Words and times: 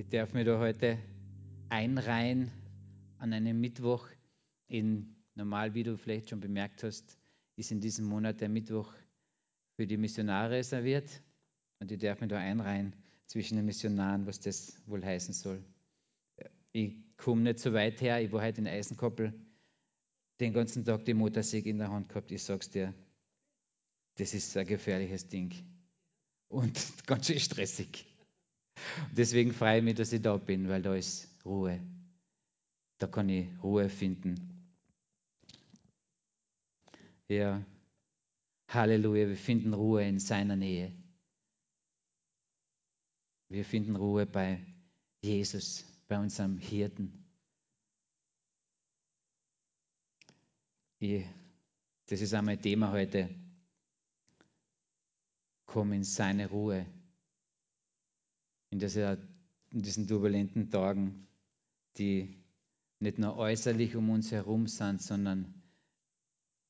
Ich 0.00 0.08
darf 0.08 0.32
mir 0.32 0.44
da 0.44 0.58
heute 0.58 0.98
einreihen 1.68 2.50
an 3.18 3.34
einem 3.34 3.60
Mittwoch. 3.60 4.08
In, 4.66 5.14
normal, 5.34 5.74
wie 5.74 5.82
du 5.82 5.98
vielleicht 5.98 6.30
schon 6.30 6.40
bemerkt 6.40 6.82
hast, 6.84 7.18
ist 7.56 7.70
in 7.70 7.82
diesem 7.82 8.06
Monat 8.06 8.40
der 8.40 8.48
Mittwoch 8.48 8.90
für 9.76 9.86
die 9.86 9.98
Missionare 9.98 10.52
reserviert. 10.52 11.22
Und 11.80 11.92
ich 11.92 11.98
darf 11.98 12.18
mir 12.22 12.28
da 12.28 12.38
einreihen 12.38 12.96
zwischen 13.26 13.56
den 13.56 13.66
Missionaren, 13.66 14.26
was 14.26 14.40
das 14.40 14.80
wohl 14.86 15.04
heißen 15.04 15.34
soll. 15.34 15.62
Ich 16.72 16.94
komme 17.18 17.42
nicht 17.42 17.58
so 17.58 17.74
weit 17.74 18.00
her. 18.00 18.22
Ich 18.22 18.32
war 18.32 18.42
heute 18.42 18.62
in 18.62 18.68
Eisenkoppel 18.68 19.34
den 20.40 20.54
ganzen 20.54 20.82
Tag 20.82 21.04
die 21.04 21.12
Motorsäge 21.12 21.68
in 21.68 21.76
der 21.76 21.90
Hand 21.90 22.08
gehabt. 22.08 22.32
Ich 22.32 22.42
sag's 22.42 22.70
dir, 22.70 22.94
das 24.16 24.32
ist 24.32 24.56
ein 24.56 24.66
gefährliches 24.66 25.28
Ding. 25.28 25.52
Und 26.48 26.80
ganz 27.06 27.26
schön 27.26 27.38
stressig. 27.38 28.09
Deswegen 29.12 29.52
freue 29.52 29.78
ich 29.78 29.84
mich, 29.84 29.94
dass 29.96 30.12
ich 30.12 30.22
da 30.22 30.36
bin, 30.36 30.68
weil 30.68 30.82
da 30.82 30.94
ist 30.94 31.28
Ruhe. 31.44 31.80
Da 32.98 33.06
kann 33.06 33.28
ich 33.28 33.48
Ruhe 33.62 33.88
finden. 33.88 34.34
Ja, 37.28 37.64
Halleluja, 38.68 39.28
wir 39.28 39.36
finden 39.36 39.74
Ruhe 39.74 40.06
in 40.06 40.18
seiner 40.18 40.56
Nähe. 40.56 40.92
Wir 43.48 43.64
finden 43.64 43.96
Ruhe 43.96 44.26
bei 44.26 44.64
Jesus, 45.22 45.84
bei 46.06 46.18
unserem 46.18 46.58
Hirten. 46.58 47.24
Ich, 50.98 51.24
das 52.06 52.20
ist 52.20 52.32
mein 52.32 52.60
Thema 52.60 52.92
heute. 52.92 53.28
Komm 55.66 55.92
in 55.92 56.04
seine 56.04 56.48
Ruhe 56.48 56.86
in, 58.70 58.78
dieser, 58.78 59.18
in 59.70 59.82
diesen 59.82 60.06
turbulenten 60.06 60.70
Tagen, 60.70 61.26
die 61.98 62.36
nicht 63.00 63.18
nur 63.18 63.36
äußerlich 63.36 63.96
um 63.96 64.10
uns 64.10 64.30
herum 64.30 64.66
sind, 64.66 65.02
sondern 65.02 65.54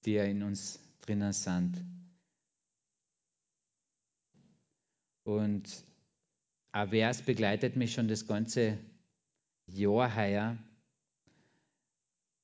die 0.04 0.12
ja 0.12 0.24
in 0.24 0.42
uns 0.42 0.80
drinnen 1.02 1.32
sind. 1.32 1.84
Und 5.24 5.84
ein 6.72 6.88
Vers 6.88 7.22
begleitet 7.22 7.76
mich 7.76 7.92
schon 7.92 8.08
das 8.08 8.26
ganze 8.26 8.78
Jahr 9.66 10.14
heuer 10.16 10.56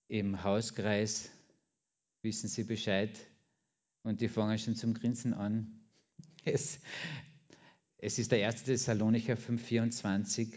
im 0.08 0.42
Hauskreis, 0.42 1.30
wissen 2.23 2.48
Sie 2.48 2.64
Bescheid, 2.64 3.19
und 4.02 4.20
die 4.20 4.28
fangen 4.28 4.58
schon 4.58 4.77
zum 4.77 4.95
Grinsen 4.95 5.34
an. 5.34 5.73
Es, 6.45 6.78
es 8.06 8.20
ist 8.20 8.30
der 8.30 8.46
1. 8.46 8.62
Thessalonicher 8.62 9.34
5,24. 9.34 10.54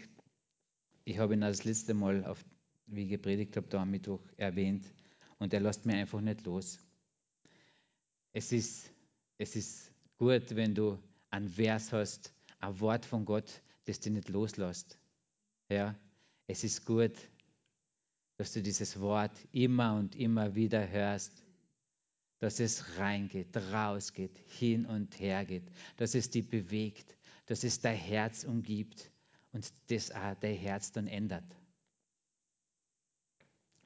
Ich 1.02 1.18
habe 1.18 1.34
ihn 1.34 1.40
das 1.40 1.64
letzte 1.64 1.94
Mal, 1.94 2.24
auf, 2.24 2.44
wie 2.86 3.02
ich 3.02 3.08
gepredigt 3.08 3.56
habe, 3.56 3.66
da 3.66 3.82
am 3.82 3.90
Mittwoch 3.90 4.20
erwähnt. 4.36 4.86
Und 5.40 5.52
er 5.52 5.58
lässt 5.58 5.84
mir 5.84 5.94
einfach 5.94 6.20
nicht 6.20 6.44
los. 6.44 6.78
Es 8.32 8.52
ist, 8.52 8.92
es 9.36 9.56
ist 9.56 9.90
gut, 10.16 10.54
wenn 10.54 10.76
du 10.76 10.96
ein 11.30 11.48
Vers 11.48 11.92
hast, 11.92 12.32
ein 12.60 12.78
Wort 12.78 13.04
von 13.04 13.24
Gott, 13.24 13.62
das 13.84 13.98
dich 13.98 14.12
nicht 14.12 14.28
loslässt. 14.28 14.96
Ja, 15.68 15.98
es 16.46 16.62
ist 16.62 16.86
gut, 16.86 17.16
dass 18.36 18.52
du 18.52 18.62
dieses 18.62 19.00
Wort 19.00 19.36
immer 19.50 19.96
und 19.96 20.14
immer 20.14 20.54
wieder 20.54 20.88
hörst, 20.88 21.42
dass 22.38 22.60
es 22.60 22.96
reingeht, 22.96 23.56
rausgeht, 23.56 24.38
hin 24.46 24.86
und 24.86 25.18
her 25.18 25.44
geht, 25.44 25.64
dass 25.96 26.14
es 26.14 26.30
dich 26.30 26.48
bewegt, 26.48 27.16
dass 27.50 27.64
es 27.64 27.80
dein 27.80 27.96
Herz 27.96 28.44
umgibt 28.44 29.10
und 29.50 29.68
das 29.88 30.12
auch 30.12 30.36
dein 30.36 30.54
Herz 30.54 30.92
dann 30.92 31.08
ändert. 31.08 31.42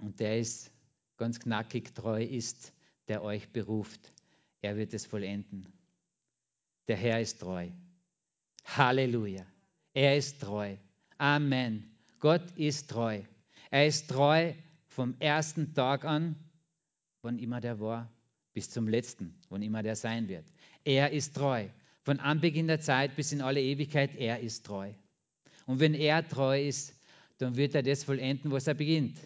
Und 0.03 0.21
der 0.21 0.39
ist 0.39 0.71
ganz 1.17 1.41
knackig 1.41 1.95
treu 1.95 2.23
ist, 2.23 2.75
der 3.09 3.23
euch 3.23 3.49
beruft. 3.49 4.13
Er 4.61 4.77
wird 4.77 4.93
es 4.93 5.07
vollenden. 5.07 5.73
Der 6.89 6.99
Herr 6.99 7.23
ist 7.23 7.41
treu. 7.41 7.71
Halleluja. 8.67 9.47
Er 9.95 10.19
ist 10.19 10.43
treu. 10.43 10.77
Amen. 11.17 11.91
Gott 12.21 12.51
ist 12.59 12.91
treu. 12.91 13.23
Er 13.71 13.87
ist 13.87 14.11
treu 14.11 14.53
vom 14.89 15.19
ersten 15.21 15.73
Tag 15.73 16.05
an, 16.05 16.37
wann 17.23 17.39
immer 17.39 17.63
der 17.63 17.81
war, 17.81 18.13
bis 18.53 18.69
zum 18.69 18.89
letzten, 18.89 19.35
wann 19.49 19.63
immer 19.63 19.83
der 19.83 19.97
sein 19.97 20.29
wird. 20.29 20.45
Er 20.85 21.13
ist 21.13 21.35
treu. 21.35 21.67
Von 22.05 22.21
Anbeginn 22.21 22.67
der 22.67 22.81
Zeit 22.81 23.17
bis 23.17 23.33
in 23.33 23.41
alle 23.41 23.63
Ewigkeit, 23.63 24.15
er 24.15 24.41
ist 24.41 24.67
treu. 24.67 24.93
Und 25.67 25.81
wenn 25.81 25.95
er 25.95 26.27
treu 26.29 26.63
ist, 26.63 26.95
dann 27.39 27.57
wird 27.57 27.75
er 27.75 27.83
das 27.83 28.05
vollenden, 28.05 28.53
was 28.53 28.67
er 28.67 28.75
beginnt. 28.75 29.19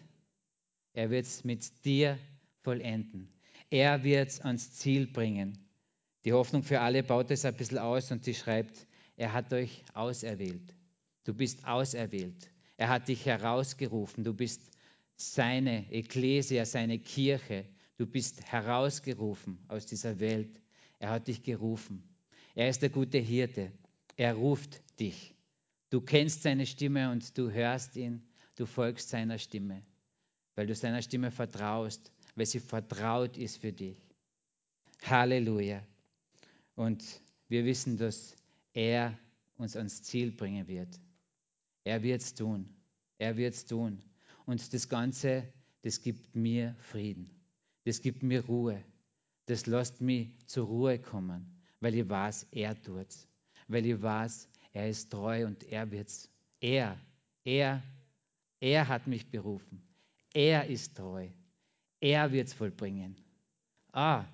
Er 0.92 1.10
wird 1.10 1.26
es 1.26 1.44
mit 1.44 1.84
dir 1.84 2.18
vollenden. 2.62 3.28
Er 3.68 4.04
wird 4.04 4.28
es 4.28 4.40
ans 4.40 4.72
Ziel 4.74 5.08
bringen. 5.08 5.58
Die 6.24 6.32
Hoffnung 6.32 6.62
für 6.62 6.80
alle 6.80 7.02
baut 7.02 7.30
es 7.32 7.44
ein 7.44 7.56
bisschen 7.56 7.78
aus 7.78 8.12
und 8.12 8.24
sie 8.24 8.34
schreibt, 8.34 8.86
er 9.16 9.32
hat 9.32 9.52
euch 9.52 9.84
auserwählt. 9.94 10.74
Du 11.24 11.34
bist 11.34 11.66
auserwählt. 11.66 12.48
Er 12.76 12.88
hat 12.88 13.08
dich 13.08 13.26
herausgerufen. 13.26 14.22
Du 14.22 14.32
bist 14.34 14.62
seine 15.16 15.92
Ekklesia, 15.92 16.64
seine 16.64 17.00
Kirche. 17.00 17.64
Du 17.96 18.06
bist 18.06 18.40
herausgerufen 18.52 19.58
aus 19.66 19.86
dieser 19.86 20.20
Welt. 20.20 20.60
Er 21.00 21.10
hat 21.10 21.26
dich 21.26 21.42
gerufen. 21.42 22.04
Er 22.58 22.70
ist 22.70 22.82
der 22.82 22.90
gute 22.90 23.18
Hirte. 23.18 23.70
Er 24.16 24.34
ruft 24.34 24.82
dich. 24.98 25.32
Du 25.90 26.00
kennst 26.00 26.42
seine 26.42 26.66
Stimme 26.66 27.12
und 27.12 27.38
du 27.38 27.52
hörst 27.52 27.94
ihn. 27.94 28.20
Du 28.56 28.66
folgst 28.66 29.10
seiner 29.10 29.38
Stimme, 29.38 29.84
weil 30.56 30.66
du 30.66 30.74
seiner 30.74 31.00
Stimme 31.00 31.30
vertraust, 31.30 32.10
weil 32.34 32.46
sie 32.46 32.58
vertraut 32.58 33.36
ist 33.36 33.58
für 33.58 33.72
dich. 33.72 33.96
Halleluja. 35.04 35.86
Und 36.74 37.04
wir 37.46 37.64
wissen, 37.64 37.96
dass 37.96 38.34
er 38.72 39.16
uns 39.56 39.76
ans 39.76 40.02
Ziel 40.02 40.32
bringen 40.32 40.66
wird. 40.66 40.98
Er 41.84 42.02
wird 42.02 42.22
es 42.22 42.34
tun. 42.34 42.68
Er 43.18 43.36
wird 43.36 43.54
es 43.54 43.66
tun. 43.66 44.02
Und 44.46 44.74
das 44.74 44.88
Ganze, 44.88 45.44
das 45.82 46.02
gibt 46.02 46.34
mir 46.34 46.74
Frieden. 46.80 47.30
Das 47.84 48.02
gibt 48.02 48.24
mir 48.24 48.44
Ruhe. 48.46 48.82
Das 49.46 49.66
lässt 49.66 50.00
mich 50.00 50.30
zur 50.46 50.66
Ruhe 50.66 50.98
kommen 50.98 51.54
weil 51.80 51.94
ich 51.94 52.08
weiß, 52.08 52.46
er 52.52 52.80
tut's. 52.80 53.26
Weil 53.68 53.86
ich 53.86 54.00
weiß, 54.00 54.48
er 54.72 54.88
ist 54.88 55.10
treu 55.10 55.46
und 55.46 55.64
er 55.64 55.90
wird's. 55.90 56.30
Er, 56.60 56.98
er, 57.44 57.82
er 58.60 58.88
hat 58.88 59.06
mich 59.06 59.30
berufen. 59.30 59.82
Er 60.32 60.66
ist 60.66 60.96
treu. 60.96 61.28
Er 62.00 62.32
wird's 62.32 62.52
vollbringen. 62.52 63.16
Ah, 63.92 64.24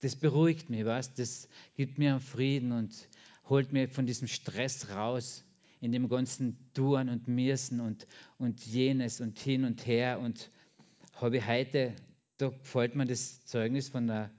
das 0.00 0.16
beruhigt 0.16 0.68
mich, 0.68 0.84
was? 0.84 1.14
Das 1.14 1.48
gibt 1.76 1.98
mir 1.98 2.12
einen 2.12 2.20
Frieden 2.20 2.72
und 2.72 3.08
holt 3.48 3.72
mir 3.72 3.88
von 3.88 4.06
diesem 4.06 4.26
Stress 4.28 4.90
raus, 4.90 5.44
in 5.80 5.92
dem 5.92 6.08
ganzen 6.08 6.56
Touren 6.74 7.08
und 7.08 7.28
Mirsen 7.28 7.80
und, 7.80 8.06
und 8.38 8.64
jenes 8.66 9.20
und 9.20 9.38
hin 9.38 9.64
und 9.64 9.86
her. 9.86 10.20
Und 10.20 10.50
habe 11.14 11.38
ich 11.38 11.46
heute, 11.46 11.94
da 12.38 12.48
gefällt 12.48 12.94
mir 12.94 13.04
das 13.04 13.44
Zeugnis 13.46 13.88
von 13.88 14.06
der 14.06 14.30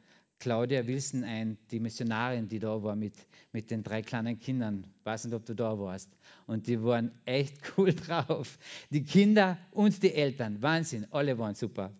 Claudia 0.44 0.86
Wilson 0.86 1.24
ein, 1.24 1.58
die 1.72 1.80
Missionarin, 1.80 2.50
die 2.50 2.60
da 2.60 2.84
war 2.84 2.98
mit, 2.98 3.14
mit 3.54 3.72
den 3.72 3.82
drei 3.82 4.02
kleinen 4.02 4.38
Kindern. 4.38 4.86
Ich 5.00 5.06
weiß 5.06 5.24
nicht, 5.24 5.34
ob 5.34 5.46
du 5.46 5.56
da 5.56 5.80
warst. 5.80 6.10
Und 6.48 6.68
die 6.68 6.84
waren 6.84 7.14
echt 7.24 7.62
cool 7.78 7.94
drauf. 7.94 8.60
Die 8.90 9.06
Kinder 9.06 9.58
und 9.72 10.04
die 10.04 10.14
Eltern, 10.14 10.62
Wahnsinn, 10.62 11.08
alle 11.12 11.38
waren 11.38 11.56
super. 11.56 11.94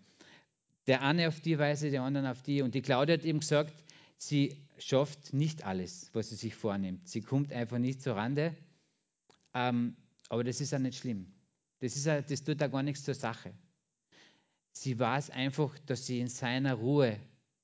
Der 0.88 1.04
eine 1.04 1.30
auf 1.30 1.40
die 1.40 1.58
Weise, 1.58 1.90
der 1.90 2.02
andere 2.02 2.30
auf 2.30 2.42
die. 2.42 2.62
Und 2.62 2.76
die 2.76 2.82
Claudia 2.82 3.16
hat 3.16 3.24
eben 3.24 3.40
gesagt, 3.40 3.82
sie 4.18 4.58
schafft 4.78 5.34
nicht 5.34 5.64
alles, 5.64 6.10
was 6.12 6.28
sie 6.28 6.36
sich 6.36 6.54
vornimmt. 6.54 7.08
Sie 7.08 7.22
kommt 7.22 7.54
einfach 7.54 7.78
nicht 7.78 8.02
zur 8.02 8.18
Rande. 8.18 8.54
Ähm, 9.54 9.96
aber 10.28 10.44
das 10.44 10.60
ist 10.60 10.72
ja 10.72 10.80
nicht 10.80 10.98
schlimm. 10.98 11.32
Das, 11.80 11.96
ist 11.96 12.06
ja, 12.06 12.22
das 12.22 12.44
tut 12.44 12.60
da 12.60 12.68
gar 12.68 12.84
nichts 12.84 13.06
zur 13.06 13.14
Sache. 13.14 13.54
Sie 14.74 15.00
weiß 15.00 15.30
einfach, 15.30 15.80
dass 15.86 16.08
sie 16.08 16.20
in 16.20 16.28
seiner 16.28 16.74
Ruhe 16.74 17.18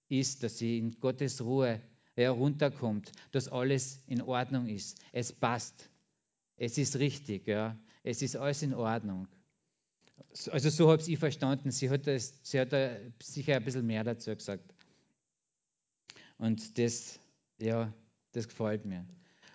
ist, 0.10 0.44
dass 0.44 0.58
sie 0.58 0.78
in 0.78 1.00
Gottes 1.00 1.42
Ruhe 1.42 1.82
herunterkommt, 2.16 3.12
dass 3.32 3.48
alles 3.48 4.02
in 4.08 4.22
Ordnung 4.22 4.68
ist. 4.68 5.00
Es 5.12 5.32
passt. 5.32 5.90
Es 6.58 6.78
ist 6.78 6.98
richtig. 6.98 7.48
Ja. 7.48 7.78
Es 8.04 8.22
ist 8.22 8.36
alles 8.36 8.62
in 8.62 8.74
Ordnung. 8.74 9.28
Also 10.52 10.70
so 10.70 10.92
habe 10.92 11.02
ich 11.02 11.18
verstanden. 11.18 11.72
Sie 11.72 11.90
hat, 11.90 12.08
das, 12.08 12.40
sie 12.44 12.60
hat 12.60 12.74
da 12.74 12.98
sicher 13.22 13.56
ein 13.56 13.64
bisschen 13.64 13.86
mehr 13.86 14.04
dazu 14.04 14.36
gesagt. 14.36 14.74
Und 16.38 16.78
das, 16.78 17.20
ja, 17.60 17.94
das 18.32 18.48
gefällt 18.48 18.86
mir. 18.86 19.06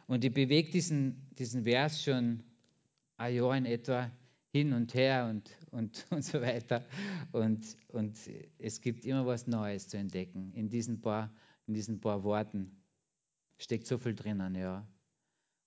Und 0.06 0.24
ich 0.24 0.32
bewege 0.32 0.70
diesen, 0.70 1.28
diesen 1.38 1.64
Vers 1.64 2.02
schon 2.02 2.42
ein 3.16 3.34
Jahr 3.34 3.56
in 3.56 3.66
etwa 3.66 4.10
hin 4.54 4.72
und 4.72 4.94
her 4.94 5.26
und, 5.28 5.50
und, 5.72 6.06
und 6.10 6.22
so 6.22 6.40
weiter. 6.40 6.86
Und, 7.32 7.76
und 7.88 8.16
es 8.58 8.80
gibt 8.80 9.04
immer 9.04 9.26
was 9.26 9.48
Neues 9.48 9.88
zu 9.88 9.96
entdecken. 9.96 10.52
In 10.54 10.68
diesen 10.68 11.00
paar, 11.00 11.34
in 11.66 11.74
diesen 11.74 12.00
paar 12.00 12.22
Worten 12.22 12.80
steckt 13.58 13.88
so 13.88 13.98
viel 13.98 14.14
drinnen, 14.14 14.54
ja. 14.54 14.86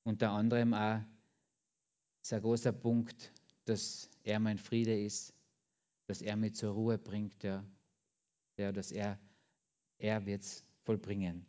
Unter 0.04 0.31
anderem 0.31 0.74
auch 0.74 1.01
ist 2.22 2.31
ein 2.31 2.42
großer 2.42 2.72
Punkt, 2.72 3.34
dass 3.66 4.10
er 4.24 4.39
mein 4.39 4.57
Friede 4.57 4.98
ist, 4.98 5.33
dass 6.06 6.22
er 6.22 6.38
mich 6.38 6.56
zur 6.56 6.72
Ruhe 6.72 6.98
bringt, 6.98 7.44
ja, 7.44 7.66
ja 8.56 8.72
dass 8.72 8.94
er, 8.94 9.19
er 9.98 10.25
wird 10.25 10.44
es 10.44 10.63
vollbringen. 10.86 11.45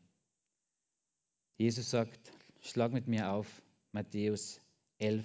Jesus 1.57 1.91
sagt, 1.91 2.33
schlag 2.63 2.93
mit 2.93 3.07
mir 3.07 3.31
auf, 3.31 3.63
Matthäus 3.93 4.61
11, 4.99 5.25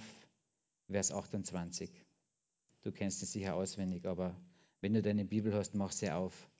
Vers 0.88 1.10
28. 1.10 2.03
Du 2.84 2.92
kennst 2.92 3.22
es 3.22 3.32
sicher 3.32 3.54
auswendig, 3.54 4.06
aber 4.06 4.36
wenn 4.82 4.92
du 4.92 5.00
deine 5.00 5.24
Bibel 5.24 5.54
hast, 5.54 5.74
mach 5.74 5.90
sie 5.90 6.10
auf. 6.10 6.50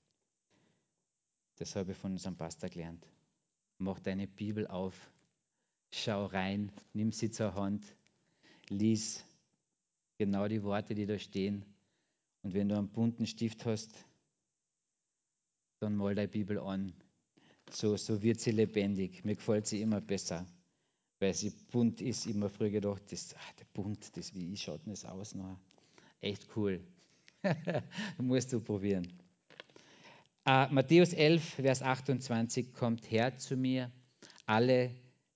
Das 1.56 1.76
habe 1.76 1.93
ich 1.93 1.99
von 1.99 2.12
unserem 2.12 2.35
Pastor 2.35 2.71
gelernt. 2.71 3.06
Mach 3.76 4.00
deine 4.00 4.26
Bibel 4.26 4.67
auf, 4.67 4.94
schau 5.91 6.25
rein, 6.25 6.73
nimm 6.94 7.12
sie 7.12 7.31
zur 7.31 7.55
Hand, 7.55 7.85
lies 8.71 9.23
genau 10.17 10.49
die 10.49 10.62
Worte, 10.62 10.94
die 10.94 11.05
da 11.05 11.19
stehen. 11.19 11.62
Und 12.43 12.55
wenn 12.55 12.71
du 12.71 12.79
einen 12.79 12.88
bunten 12.88 13.26
Stift 13.26 13.67
hast, 13.67 13.93
dann 15.81 15.94
mal 15.94 16.15
deine 16.15 16.29
Bibel 16.29 16.59
an. 16.59 16.94
So, 17.71 17.99
so 17.99 18.23
wird 18.23 18.41
sie 18.41 18.53
lebendig. 18.53 19.26
Mir 19.26 19.35
gefällt 19.35 19.67
sie 19.67 19.82
immer 19.82 20.00
besser, 20.00 20.47
weil 21.19 21.35
sie 21.35 21.50
bunt 21.71 22.00
ist. 22.00 22.26
Immer 22.26 22.49
früher 22.49 22.71
gedacht, 22.71 23.12
das, 23.12 23.35
ach, 23.37 23.53
der 23.55 23.67
bunt, 23.75 24.17
das, 24.17 24.35
wie 24.35 24.56
schaut 24.56 24.87
denn 24.87 24.93
das 24.93 25.05
aus? 25.05 25.35
Noch? 25.35 25.59
Echt 26.25 26.56
cool. 26.56 26.81
musst 28.19 28.50
du 28.50 28.59
probieren. 28.59 29.06
Uh, 30.49 30.67
Matthäus 30.71 31.12
11, 31.12 31.44
Vers 31.56 31.82
28, 31.82 32.73
kommt 32.73 33.11
her 33.11 33.37
zu 33.37 33.59
mir, 33.59 33.93
alle, 34.47 34.91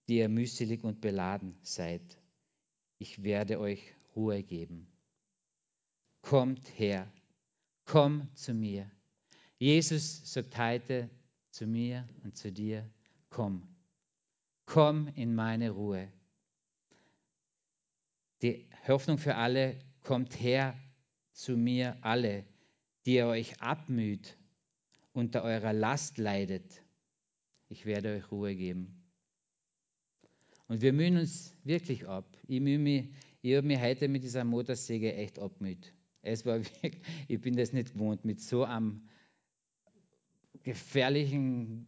die 0.08 0.17
ihr 0.17 0.31
mühselig 0.31 0.85
und 0.85 1.02
beladen 1.02 1.58
seid. 1.62 2.00
Ich 2.99 3.23
werde 3.23 3.61
euch 3.61 3.82
Ruhe 4.17 4.43
geben. 4.43 4.90
Kommt 6.23 6.67
her, 6.79 7.12
komm 7.85 8.35
zu 8.35 8.55
mir. 8.55 8.90
Jesus 9.58 10.32
sagt 10.32 10.56
heute 10.56 11.11
zu 11.50 11.67
mir 11.67 12.08
und 12.25 12.35
zu 12.38 12.50
dir, 12.50 12.88
komm, 13.29 13.69
komm 14.64 15.08
in 15.08 15.35
meine 15.35 15.69
Ruhe. 15.69 16.11
Die 18.40 18.67
Hoffnung 18.87 19.19
für 19.19 19.35
alle 19.35 19.79
kommt 20.08 20.40
her 20.40 20.75
zu 21.32 21.58
mir 21.58 21.99
alle, 22.00 22.46
die 23.05 23.16
ihr 23.16 23.26
euch 23.26 23.60
abmüht 23.60 24.38
unter 25.12 25.44
eurer 25.44 25.75
Last 25.75 26.16
leidet, 26.16 26.82
ich 27.69 27.84
werde 27.84 28.16
euch 28.16 28.32
Ruhe 28.32 28.56
geben. 28.56 29.05
Und 30.66 30.81
wir 30.81 30.94
mühen 30.94 31.19
uns 31.19 31.55
wirklich 31.62 32.08
ab. 32.08 32.25
Ich, 32.46 32.58
mich, 32.58 33.10
ich 33.43 33.55
habe 33.55 33.66
mich 33.66 33.78
heute 33.78 34.08
mit 34.08 34.25
dieser 34.25 34.44
Motorsäge 34.44 35.12
echt 35.12 35.38
abmüht. 35.38 35.93
Es 36.22 36.46
war 36.46 36.58
wirklich, 36.82 37.02
ich 37.28 37.43
bin 37.43 37.54
das 37.54 37.75
nicht 37.75 37.93
gewohnt, 37.93 38.25
mit 38.25 38.40
so 38.40 38.64
einem 38.64 39.06
gefährlichen 40.62 41.87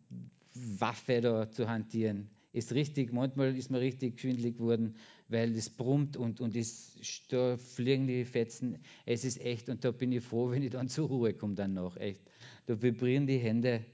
Waffe 0.52 1.23
da 1.23 1.50
zu 1.50 1.70
hantieren. 1.70 2.28
Ist 2.52 2.73
richtig, 2.73 3.12
manchmal 3.12 3.56
ist 3.56 3.70
man 3.70 3.79
richtig 3.81 4.19
schwindlig 4.19 4.58
geworden, 4.58 4.97
weil 5.29 5.55
es 5.55 5.70
brummt 5.70 6.17
und, 6.17 6.41
und 6.41 6.56
ist, 6.56 6.99
da 7.32 7.56
fliegen 7.56 8.08
die 8.08 8.25
Fetzen. 8.25 8.79
Es 9.06 9.25
ist 9.25 9.41
echt, 9.41 9.69
und 9.69 9.85
da 9.85 9.93
bin 9.93 10.11
ich 10.11 10.25
froh, 10.25 10.50
wenn 10.50 10.62
ich 10.62 10.70
dann 10.70 10.88
zur 10.88 11.08
Ruhe 11.08 11.32
komme 11.32 11.55
dann 11.55 11.75
noch. 11.75 11.97
Echt. 11.97 12.23
Da 12.67 12.81
vibrieren 12.81 13.26
die 13.26 13.38
Hände. 13.38 13.85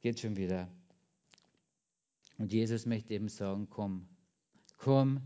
Geht 0.00 0.20
schon 0.20 0.36
wieder. 0.36 0.68
Und 2.38 2.52
Jesus 2.52 2.86
möchte 2.86 3.14
eben 3.14 3.28
sagen, 3.28 3.68
komm, 3.68 4.08
komm 4.78 5.20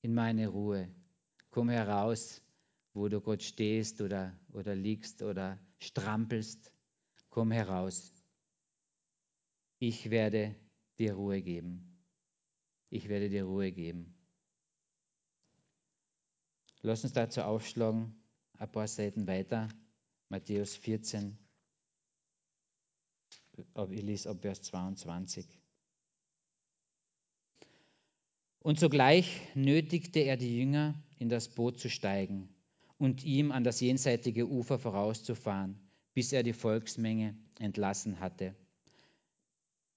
in 0.00 0.14
meine 0.14 0.48
Ruhe. 0.48 0.88
Komm 1.50 1.68
heraus, 1.68 2.42
wo 2.94 3.08
du 3.08 3.20
Gott 3.20 3.42
stehst 3.42 4.00
oder, 4.00 4.36
oder 4.52 4.74
liegst 4.74 5.22
oder 5.22 5.58
strampelst. 5.78 6.72
Komm 7.28 7.52
heraus. 7.52 8.12
Ich 9.78 10.10
werde 10.10 10.56
dir 10.98 11.14
Ruhe 11.14 11.42
geben. 11.42 11.98
Ich 12.90 13.08
werde 13.08 13.28
dir 13.28 13.44
Ruhe 13.44 13.72
geben. 13.72 14.14
Lass 16.82 17.04
uns 17.04 17.12
dazu 17.12 17.42
aufschlagen, 17.42 18.14
ein 18.58 18.70
paar 18.70 18.86
Seiten 18.86 19.26
weiter, 19.26 19.68
Matthäus 20.28 20.76
14, 20.76 21.36
ich 23.90 24.02
lese 24.02 24.30
ab 24.30 24.42
Vers 24.42 24.62
22. 24.62 25.46
Und 28.60 28.78
sogleich 28.78 29.40
nötigte 29.54 30.20
er 30.20 30.36
die 30.36 30.58
Jünger, 30.58 30.94
in 31.18 31.28
das 31.28 31.48
Boot 31.48 31.78
zu 31.78 31.88
steigen 31.88 32.48
und 32.98 33.24
ihm 33.24 33.52
an 33.52 33.64
das 33.64 33.80
jenseitige 33.80 34.48
Ufer 34.48 34.78
vorauszufahren, 34.78 35.78
bis 36.14 36.32
er 36.32 36.42
die 36.42 36.52
Volksmenge 36.52 37.36
entlassen 37.58 38.20
hatte. 38.20 38.54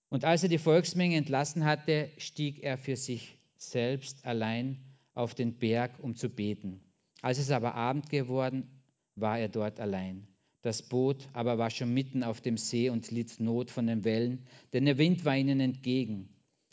Und 0.09 0.25
als 0.25 0.43
er 0.43 0.49
die 0.49 0.57
Volksmenge 0.57 1.15
entlassen 1.15 1.65
hatte, 1.65 2.09
stieg 2.17 2.63
er 2.63 2.77
für 2.77 2.95
sich 2.95 3.37
selbst 3.57 4.25
allein 4.25 4.77
auf 5.13 5.35
den 5.35 5.53
Berg, 5.53 5.99
um 6.01 6.15
zu 6.15 6.29
beten. 6.29 6.81
Als 7.21 7.37
es 7.37 7.51
aber 7.51 7.75
Abend 7.75 8.09
geworden, 8.09 8.67
war 9.15 9.37
er 9.39 9.49
dort 9.49 9.79
allein. 9.79 10.27
Das 10.61 10.81
Boot 10.81 11.27
aber 11.33 11.57
war 11.57 11.69
schon 11.69 11.93
mitten 11.93 12.23
auf 12.23 12.41
dem 12.41 12.57
See 12.57 12.89
und 12.89 13.11
litt 13.11 13.39
Not 13.39 13.71
von 13.71 13.87
den 13.87 14.03
Wellen, 14.03 14.45
denn 14.73 14.85
der 14.85 14.97
Wind 14.97 15.23
war 15.25 15.37
ihnen 15.37 15.59
entgegen. 15.59 16.29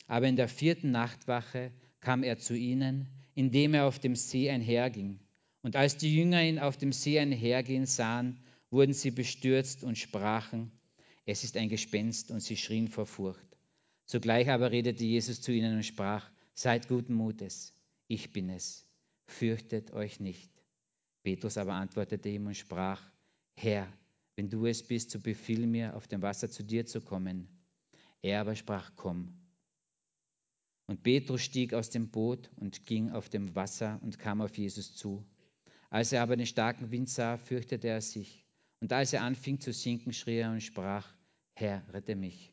Aber 0.06 0.26
in 0.26 0.36
der 0.36 0.48
vierten 0.48 0.90
Nachtwache 0.90 1.72
kam 2.00 2.22
er 2.22 2.38
zu 2.38 2.54
ihnen, 2.54 3.08
indem 3.34 3.74
er 3.74 3.86
auf 3.86 3.98
dem 3.98 4.16
See 4.16 4.50
einherging. 4.50 5.20
Und 5.62 5.76
als 5.76 5.96
die 5.96 6.14
Jünger 6.14 6.42
ihn 6.42 6.58
auf 6.58 6.76
dem 6.76 6.92
See 6.92 7.18
einhergehen 7.18 7.86
sahen, 7.86 8.38
wurden 8.70 8.92
sie 8.92 9.10
bestürzt 9.10 9.84
und 9.84 9.98
sprachen, 9.98 10.72
es 11.26 11.44
ist 11.44 11.56
ein 11.56 11.68
Gespenst, 11.68 12.30
und 12.30 12.40
sie 12.40 12.56
schrien 12.56 12.88
vor 12.88 13.04
Furcht. 13.04 13.56
Sogleich 14.06 14.48
aber 14.48 14.70
redete 14.70 15.04
Jesus 15.04 15.40
zu 15.40 15.52
ihnen 15.52 15.76
und 15.76 15.84
sprach, 15.84 16.30
seid 16.54 16.88
guten 16.88 17.14
Mutes, 17.14 17.74
ich 18.06 18.32
bin 18.32 18.48
es, 18.48 18.86
fürchtet 19.26 19.92
euch 19.92 20.20
nicht. 20.20 20.50
Petrus 21.24 21.58
aber 21.58 21.74
antwortete 21.74 22.28
ihm 22.28 22.46
und 22.46 22.56
sprach, 22.56 23.02
Herr, 23.56 23.92
wenn 24.36 24.48
du 24.48 24.66
es 24.66 24.86
bist, 24.86 25.10
so 25.10 25.18
befiehl 25.18 25.66
mir, 25.66 25.96
auf 25.96 26.06
dem 26.06 26.22
Wasser 26.22 26.48
zu 26.48 26.62
dir 26.62 26.86
zu 26.86 27.00
kommen. 27.00 27.48
Er 28.22 28.40
aber 28.40 28.54
sprach, 28.54 28.92
komm. 28.94 29.34
Und 30.86 31.02
Petrus 31.02 31.42
stieg 31.42 31.74
aus 31.74 31.90
dem 31.90 32.10
Boot 32.10 32.48
und 32.56 32.86
ging 32.86 33.10
auf 33.10 33.28
dem 33.28 33.56
Wasser 33.56 33.98
und 34.02 34.20
kam 34.20 34.40
auf 34.40 34.56
Jesus 34.56 34.94
zu. 34.94 35.24
Als 35.90 36.12
er 36.12 36.22
aber 36.22 36.36
den 36.36 36.46
starken 36.46 36.92
Wind 36.92 37.08
sah, 37.08 37.38
fürchtete 37.38 37.88
er 37.88 38.00
sich. 38.00 38.44
Und 38.80 38.92
als 38.92 39.12
er 39.12 39.22
anfing 39.22 39.58
zu 39.58 39.72
sinken, 39.72 40.12
schrie 40.12 40.36
er 40.36 40.52
und 40.52 40.60
sprach, 40.60 41.15
Herr, 41.58 41.82
rette 41.90 42.14
mich. 42.14 42.52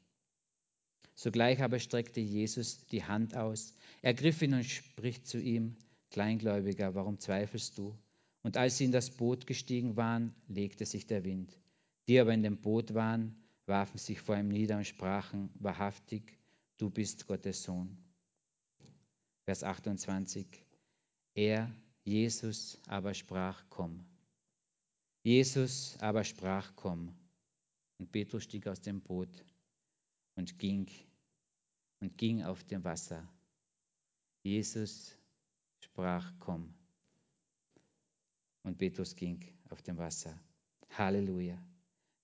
Sogleich 1.14 1.62
aber 1.62 1.80
streckte 1.80 2.22
Jesus 2.22 2.86
die 2.88 3.04
Hand 3.04 3.36
aus, 3.36 3.76
ergriff 4.02 4.42
ihn 4.42 4.54
und 4.54 4.64
spricht 4.64 5.28
zu 5.28 5.40
ihm, 5.40 5.76
Kleingläubiger, 6.10 6.96
warum 6.96 7.20
zweifelst 7.20 7.78
du? 7.78 7.98
Und 8.44 8.56
als 8.56 8.78
sie 8.78 8.86
in 8.86 8.94
das 8.94 9.10
Boot 9.10 9.46
gestiegen 9.46 9.98
waren, 9.98 10.34
legte 10.48 10.86
sich 10.86 11.06
der 11.06 11.26
Wind. 11.26 11.60
Die 12.08 12.18
aber 12.18 12.34
in 12.34 12.44
dem 12.44 12.62
Boot 12.62 12.94
waren, 12.94 13.36
warfen 13.66 13.98
sich 13.98 14.22
vor 14.22 14.38
ihm 14.38 14.48
nieder 14.48 14.78
und 14.78 14.88
sprachen, 14.88 15.50
wahrhaftig, 15.56 16.40
du 16.78 16.90
bist 16.90 17.28
Gottes 17.28 17.64
Sohn. 17.64 17.98
Vers 19.44 19.66
28. 19.66 20.48
Er, 21.36 21.70
Jesus, 22.06 22.80
aber 22.88 23.14
sprach, 23.14 23.66
komm. 23.70 24.06
Jesus 25.24 25.98
aber 26.00 26.24
sprach, 26.24 26.72
komm. 26.78 27.14
Und 28.04 28.12
Petrus 28.12 28.44
stieg 28.44 28.68
aus 28.68 28.82
dem 28.82 29.00
Boot 29.00 29.46
und 30.36 30.60
ging 30.60 30.92
und 32.02 32.18
ging 32.18 32.44
auf 32.44 32.62
dem 32.66 32.84
Wasser. 32.84 33.26
Jesus 34.42 35.16
sprach, 35.80 36.34
komm. 36.38 36.74
Und 38.64 38.78
Petrus 38.78 39.16
ging 39.16 39.40
auf 39.70 39.82
dem 39.82 39.98
Wasser. 39.98 40.38
Halleluja. 40.90 41.58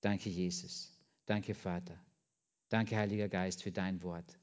Danke, 0.02 0.30
Jesus. 0.30 0.92
Danke, 1.26 1.56
Vater. 1.56 1.98
Danke, 2.68 2.98
Heiliger 2.98 3.30
Geist, 3.30 3.64
für 3.64 3.72
dein 3.72 4.04
Wort. 4.04 4.38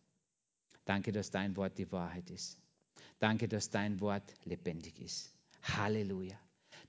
Danke, 0.87 1.13
dass 1.13 1.31
dein 1.31 1.55
Wort 1.55 1.77
die 1.77 1.93
Wahrheit 1.93 2.31
ist. 2.31 2.59
Danke, 3.19 3.47
dass 3.47 3.69
dein 3.69 4.01
Wort 4.01 4.33
lebendig 4.47 4.99
ist. 5.01 5.31
Halleluja. 5.61 6.41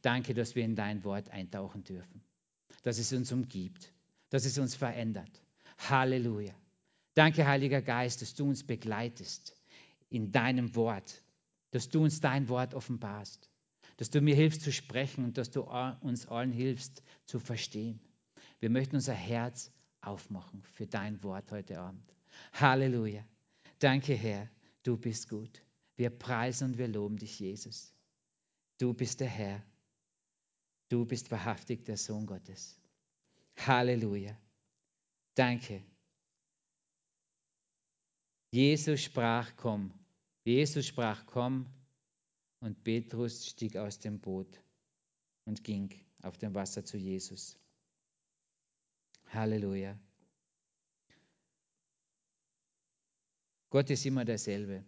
Danke, 0.02 0.34
dass 0.34 0.56
wir 0.56 0.64
in 0.64 0.78
dein 0.78 1.04
Wort 1.04 1.32
eintauchen 1.32 1.84
dürfen. 1.84 2.24
Dass 2.84 2.98
es 2.98 3.12
uns 3.12 3.34
umgibt. 3.34 3.92
Dass 4.30 4.46
es 4.46 4.58
uns 4.58 4.76
verändert. 4.76 5.42
Halleluja. 5.90 6.54
Danke, 7.14 7.48
Heiliger 7.48 7.82
Geist, 7.82 8.22
dass 8.22 8.36
du 8.36 8.48
uns 8.48 8.64
begleitest 8.64 9.56
in 10.10 10.32
deinem 10.32 10.76
Wort. 10.76 11.24
Dass 11.72 11.90
du 11.90 12.04
uns 12.04 12.20
dein 12.20 12.50
Wort 12.50 12.74
offenbarst 12.74 13.50
dass 13.98 14.12
du 14.12 14.22
mir 14.22 14.36
hilfst 14.36 14.62
zu 14.62 14.72
sprechen 14.72 15.26
und 15.26 15.38
dass 15.38 15.50
du 15.50 15.62
uns 15.62 16.28
allen 16.28 16.52
hilfst 16.52 17.04
zu 17.26 17.40
verstehen. 17.40 18.00
Wir 18.60 18.70
möchten 18.70 18.96
unser 18.96 19.14
Herz 19.14 19.72
aufmachen 20.02 20.64
für 20.64 20.86
dein 20.86 21.22
Wort 21.24 21.52
heute 21.52 21.80
Abend. 21.80 22.16
Halleluja. 22.54 23.26
Danke, 23.80 24.14
Herr, 24.14 24.50
du 24.84 24.98
bist 24.98 25.30
gut. 25.30 25.64
Wir 25.96 26.12
preisen 26.12 26.72
und 26.72 26.78
wir 26.78 26.88
loben 26.88 27.18
dich, 27.18 27.40
Jesus. 27.40 27.92
Du 28.78 28.94
bist 28.94 29.20
der 29.20 29.30
Herr. 29.30 29.64
Du 30.90 31.04
bist 31.04 31.32
wahrhaftig 31.32 31.84
der 31.86 31.98
Sohn 31.98 32.28
Gottes. 32.28 32.80
Halleluja. 33.58 34.38
Danke. 35.36 35.84
Jesus 38.52 39.02
sprach, 39.02 39.56
komm. 39.56 39.94
Jesus 40.46 40.88
sprach, 40.88 41.26
komm. 41.26 41.68
Und 42.60 42.84
Petrus 42.84 43.46
stieg 43.46 43.76
aus 43.78 44.00
dem 44.00 44.20
Boot 44.20 44.60
und 45.46 45.64
ging 45.64 45.94
auf 46.22 46.38
dem 46.38 46.56
Wasser 46.56 46.84
zu 46.84 46.98
Jesus. 46.98 47.58
Halleluja. 49.28 50.00
Gott 53.70 53.90
ist 53.90 54.06
immer 54.06 54.26
derselbe. 54.26 54.86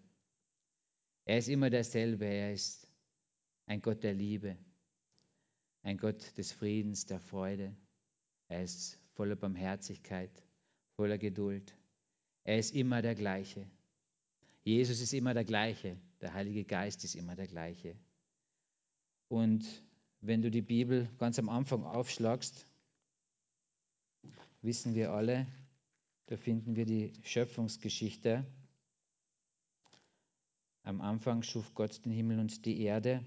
Er 1.26 1.38
ist 1.38 1.50
immer 1.50 1.70
derselbe. 1.70 2.26
Er 2.26 2.54
ist 2.54 2.88
ein 3.66 3.82
Gott 3.82 4.04
der 4.04 4.14
Liebe, 4.14 4.58
ein 5.84 5.98
Gott 5.98 6.36
des 6.38 6.52
Friedens, 6.54 7.06
der 7.06 7.20
Freude. 7.20 7.76
Er 8.50 8.63
ist 8.63 9.00
voller 9.13 9.36
Barmherzigkeit, 9.36 10.32
voller 10.96 11.20
Geduld. 11.20 11.74
Er 12.44 12.58
ist 12.58 12.74
immer 12.74 13.01
der 13.01 13.15
gleiche. 13.15 13.65
Jesus 14.63 15.00
ist 15.01 15.13
immer 15.13 15.34
der 15.36 15.46
gleiche. 15.46 15.98
Der 16.20 16.34
Heilige 16.34 16.65
Geist 16.65 17.03
ist 17.03 17.15
immer 17.15 17.36
der 17.36 17.48
gleiche. 17.48 17.96
Und 19.27 19.65
wenn 20.22 20.41
du 20.41 20.50
die 20.50 20.63
Bibel 20.63 21.08
ganz 21.20 21.38
am 21.38 21.48
Anfang 21.48 21.84
aufschlagst, 21.84 22.65
wissen 24.63 24.96
wir 24.96 25.12
alle, 25.12 25.46
da 26.25 26.36
finden 26.36 26.75
wir 26.75 26.86
die 26.86 27.13
Schöpfungsgeschichte. 27.24 28.46
Am 30.82 31.01
Anfang 31.01 31.44
schuf 31.44 31.75
Gott 31.75 32.03
den 32.03 32.12
Himmel 32.12 32.39
und 32.39 32.65
die 32.65 32.82
Erde. 32.82 33.24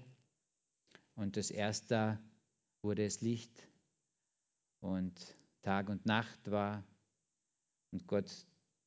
Und 1.15 1.37
das 1.37 1.49
erste 1.49 2.19
wurde 2.81 3.05
es 3.05 3.21
Licht 3.21 3.51
und 4.83 5.13
Tag 5.61 5.89
und 5.89 6.05
Nacht 6.05 6.51
war. 6.51 6.83
Und 7.91 8.05
Gott 8.07 8.29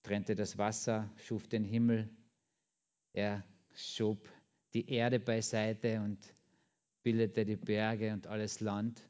trennte 0.02 0.34
das 0.34 0.58
Wasser, 0.58 1.10
schuf 1.16 1.48
den 1.48 1.64
Himmel. 1.64 2.08
Er 3.12 3.44
schob 3.74 4.28
die 4.74 4.88
Erde 4.90 5.18
beiseite 5.18 6.00
und 6.00 6.18
bildete 7.02 7.44
die 7.44 7.56
Berge 7.56 8.12
und 8.12 8.26
alles 8.26 8.60
Land. 8.60 9.00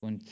Und 0.00 0.24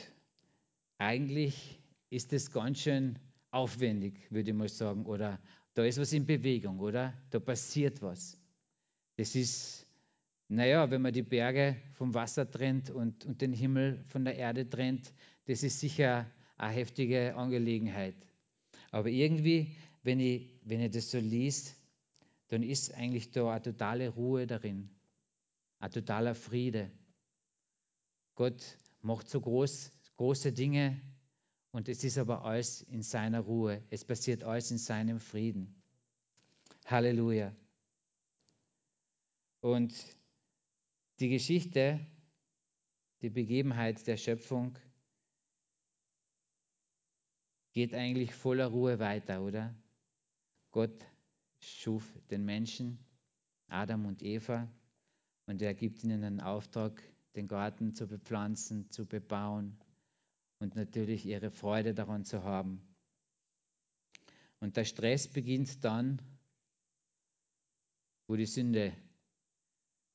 eigentlich 0.97 1.79
ist 2.09 2.33
es 2.33 2.51
ganz 2.51 2.79
schön 2.79 3.19
aufwendig, 3.51 4.31
würde 4.31 4.51
ich 4.51 4.57
mal 4.57 4.69
sagen. 4.69 5.05
Oder 5.05 5.39
da 5.73 5.83
ist 5.83 5.99
was 5.99 6.13
in 6.13 6.25
Bewegung, 6.25 6.79
oder? 6.79 7.13
Da 7.29 7.39
passiert 7.39 8.01
was. 8.01 8.39
Das 9.17 9.35
ist, 9.35 9.86
naja, 10.49 10.89
wenn 10.89 11.01
man 11.01 11.13
die 11.13 11.23
Berge 11.23 11.75
vom 11.93 12.13
Wasser 12.13 12.49
trennt 12.49 12.89
und, 12.89 13.25
und 13.25 13.41
den 13.41 13.53
Himmel 13.53 14.03
von 14.07 14.23
der 14.23 14.35
Erde 14.35 14.69
trennt, 14.69 15.11
das 15.45 15.63
ist 15.63 15.79
sicher 15.79 16.29
eine 16.57 16.73
heftige 16.73 17.35
Angelegenheit. 17.35 18.15
Aber 18.91 19.09
irgendwie, 19.09 19.75
wenn 20.03 20.19
ich, 20.19 20.49
wenn 20.63 20.81
ich 20.81 20.91
das 20.91 21.11
so 21.11 21.19
liest, 21.19 21.75
dann 22.47 22.63
ist 22.63 22.93
eigentlich 22.93 23.31
da 23.31 23.51
eine 23.51 23.61
totale 23.61 24.09
Ruhe 24.09 24.47
darin, 24.47 24.89
ein 25.79 25.91
totaler 25.91 26.33
Friede. 26.33 26.89
Gott 28.35 28.77
macht 29.01 29.29
so 29.29 29.41
groß, 29.41 29.91
große 30.15 30.53
Dinge 30.53 31.01
und 31.71 31.89
es 31.89 32.03
ist 32.03 32.17
aber 32.17 32.45
alles 32.45 32.81
in 32.83 33.03
seiner 33.03 33.41
Ruhe. 33.41 33.83
Es 33.89 34.05
passiert 34.05 34.43
alles 34.43 34.71
in 34.71 34.77
seinem 34.77 35.19
Frieden. 35.19 35.75
Halleluja. 36.85 37.53
Und 39.59 39.93
die 41.19 41.29
Geschichte, 41.29 41.99
die 43.21 43.29
Begebenheit 43.29 44.05
der 44.05 44.17
Schöpfung 44.17 44.77
geht 47.73 47.93
eigentlich 47.93 48.33
voller 48.33 48.67
Ruhe 48.67 48.99
weiter, 48.99 49.41
oder? 49.41 49.75
Gott 50.71 51.05
schuf 51.59 52.03
den 52.29 52.45
Menschen, 52.45 52.99
Adam 53.67 54.05
und 54.05 54.21
Eva, 54.21 54.71
und 55.47 55.61
er 55.61 55.73
gibt 55.73 56.03
ihnen 56.03 56.23
einen 56.23 56.41
Auftrag, 56.41 57.01
den 57.35 57.47
Garten 57.47 57.93
zu 57.93 58.07
bepflanzen, 58.07 58.89
zu 58.89 59.05
bebauen 59.05 59.77
und 60.59 60.75
natürlich 60.75 61.25
ihre 61.25 61.51
Freude 61.51 61.93
daran 61.93 62.25
zu 62.25 62.43
haben. 62.43 62.81
Und 64.59 64.75
der 64.75 64.85
Stress 64.85 65.27
beginnt 65.27 65.83
dann, 65.83 66.21
wo 68.27 68.35
die 68.35 68.45
Sünde, 68.45 68.93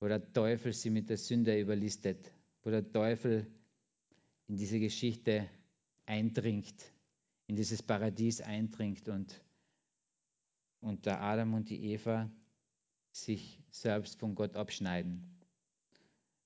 wo 0.02 0.08
der 0.08 0.32
Teufel 0.32 0.72
sie 0.72 0.90
mit 0.90 1.08
der 1.08 1.16
Sünde 1.16 1.58
überlistet, 1.60 2.32
wo 2.62 2.70
der 2.70 2.90
Teufel 2.90 3.46
in 4.48 4.56
diese 4.56 4.80
Geschichte 4.80 5.48
eindringt 6.04 6.92
in 7.52 7.56
dieses 7.56 7.82
Paradies 7.82 8.40
eindringt 8.40 9.10
und, 9.10 9.38
und 10.80 11.04
der 11.04 11.20
Adam 11.20 11.52
und 11.52 11.68
die 11.68 11.92
Eva 11.92 12.30
sich 13.10 13.62
selbst 13.68 14.18
von 14.18 14.34
Gott 14.34 14.56
abschneiden. 14.56 15.22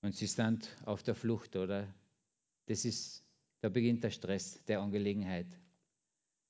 Und 0.03 0.17
sie 0.17 0.27
sind 0.27 0.69
auf 0.85 1.05
der 1.05 1.15
Flucht, 1.15 1.55
oder? 1.55 1.87
Das 2.67 2.85
ist, 2.85 3.25
da 3.61 3.69
beginnt 3.69 4.03
der 4.03 4.11
Stress 4.11 4.65
der 4.65 4.81
Angelegenheit. 4.81 5.47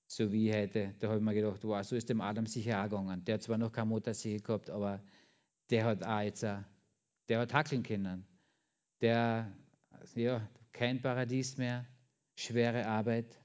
So 0.07 0.33
wie 0.33 0.51
heute, 0.55 0.95
da 1.01 1.09
habe 1.09 1.19
ich 1.19 1.25
mir 1.25 1.35
gedacht, 1.35 1.63
wow, 1.65 1.85
so 1.85 1.95
ist 1.95 2.09
dem 2.09 2.23
Adam 2.23 2.47
sicher 2.47 2.81
auch 2.81 2.89
gegangen. 2.89 3.25
Der 3.27 3.35
hat 3.35 3.43
zwar 3.43 3.59
noch 3.59 3.73
keine 3.73 3.91
Motorsäge 3.91 4.41
gehabt, 4.41 4.71
aber 4.71 5.03
der 5.69 5.85
hat 5.85 6.03
auch 6.03 6.21
jetzt, 6.21 6.45
auch, 6.45 6.63
der 7.28 7.40
hat 7.40 7.52
hackeln 7.52 7.83
können. 7.83 8.26
Der, 9.00 9.52
ja, 10.14 10.49
kein 10.73 11.00
Paradies 11.00 11.56
mehr, 11.56 11.87
schwere 12.35 12.87
Arbeit. 12.87 13.40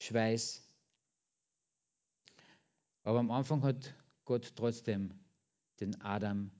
Schweiß. 0.00 0.62
Aber 3.04 3.20
am 3.20 3.30
Anfang 3.30 3.62
hat 3.62 3.94
Gott 4.24 4.52
trotzdem 4.56 5.14
den 5.78 6.00
Adam 6.00 6.50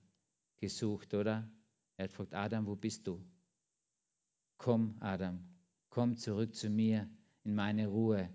gesucht, 0.57 1.13
oder? 1.13 1.49
Er 1.97 2.05
hat 2.05 2.11
gefragt, 2.11 2.33
Adam, 2.33 2.65
wo 2.67 2.75
bist 2.75 3.05
du? 3.05 3.21
Komm, 4.57 4.95
Adam, 5.01 5.43
komm 5.89 6.15
zurück 6.15 6.55
zu 6.55 6.69
mir 6.69 7.09
in 7.43 7.55
meine 7.55 7.87
Ruhe. 7.87 8.29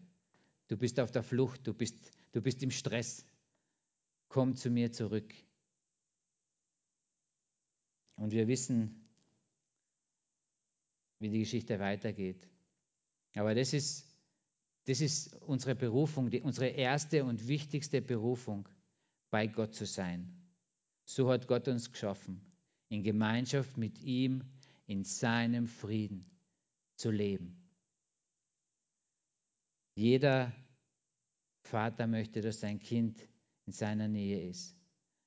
Du 0.69 0.77
bist 0.77 1.01
auf 1.01 1.11
der 1.11 1.23
Flucht, 1.23 1.67
du 1.67 1.73
bist, 1.73 2.13
du 2.33 2.43
bist 2.43 2.63
im 2.63 2.71
Stress. 2.71 3.25
Komm 4.29 4.55
zu 4.57 4.69
mir 4.69 4.93
zurück. 4.93 5.35
Und 8.19 8.33
wir 8.33 8.47
wissen, 8.47 9.09
wie 11.19 11.31
die 11.31 11.41
Geschichte 11.41 11.79
weitergeht. 11.79 12.47
Aber 13.35 13.55
das 13.55 13.73
ist 13.73 14.09
das 14.89 15.03
ist 15.03 15.35
unsere 15.43 15.75
Berufung, 15.75 16.31
die, 16.31 16.41
unsere 16.41 16.69
erste 16.69 17.23
und 17.23 17.47
wichtigste 17.47 18.01
Berufung, 18.01 18.67
bei 19.29 19.47
Gott 19.47 19.75
zu 19.75 19.85
sein. 19.85 20.33
So 21.05 21.29
hat 21.29 21.47
Gott 21.47 21.69
uns 21.69 21.93
geschaffen, 21.93 22.41
in 22.89 23.03
Gemeinschaft 23.03 23.77
mit 23.77 24.01
ihm, 24.01 24.45
in 24.87 25.05
seinem 25.05 25.67
Frieden 25.67 26.25
zu 26.97 27.11
leben. 27.11 27.55
Jeder 29.95 30.55
Vater 31.65 32.07
möchte, 32.07 32.41
dass 32.41 32.61
sein 32.61 32.79
Kind 32.79 33.29
in 33.67 33.75
seiner 33.75 34.09
Nähe 34.09 34.49
ist, 34.49 34.75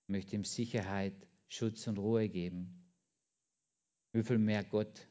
möchte 0.08 0.36
ihm 0.36 0.44
Sicherheit, 0.44 1.14
Schutz 1.50 1.86
und 1.86 2.00
Ruhe 2.00 2.30
geben. 2.30 2.81
Wie 4.14 4.24
viel 4.24 4.38
mehr 4.38 4.64
Gott 4.64 5.08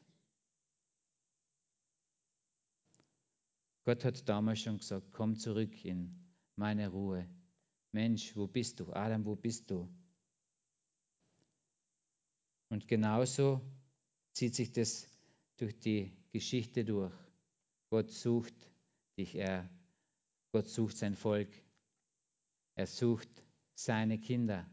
Gott 3.83 4.05
hat 4.05 4.29
damals 4.29 4.59
schon 4.59 4.77
gesagt, 4.77 5.11
komm 5.11 5.35
zurück 5.35 5.83
in 5.85 6.15
meine 6.55 6.89
Ruhe. 6.89 7.27
Mensch, 7.91 8.35
wo 8.35 8.47
bist 8.47 8.79
du? 8.79 8.93
Adam, 8.93 9.25
wo 9.25 9.35
bist 9.35 9.69
du? 9.71 9.89
Und 12.69 12.87
genauso 12.87 13.59
zieht 14.33 14.55
sich 14.55 14.71
das 14.71 15.07
durch 15.57 15.77
die 15.79 16.11
Geschichte 16.31 16.85
durch. 16.85 17.13
Gott 17.89 18.11
sucht 18.11 18.53
dich, 19.17 19.35
er, 19.35 19.69
Gott 20.53 20.69
sucht 20.69 20.95
sein 20.97 21.15
Volk, 21.15 21.49
er 22.75 22.87
sucht 22.87 23.29
seine 23.73 24.19
Kinder, 24.19 24.69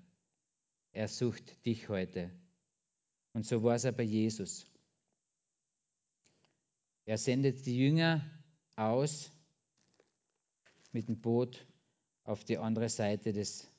er 0.92 1.08
sucht 1.08 1.64
dich 1.66 1.88
heute. 1.88 2.30
Und 3.38 3.44
so 3.46 3.62
war 3.62 3.76
es 3.76 3.86
auch 3.86 3.92
bei 3.92 4.02
Jesus. 4.02 4.66
Er 7.04 7.16
sendet 7.16 7.64
die 7.66 7.78
Jünger 7.78 8.28
aus, 8.74 9.30
mit 10.90 11.06
dem 11.06 11.20
Boot 11.20 11.64
auf 12.24 12.42
die 12.42 12.58
andere 12.58 12.88
Seite 12.88 13.32
des 13.32 13.70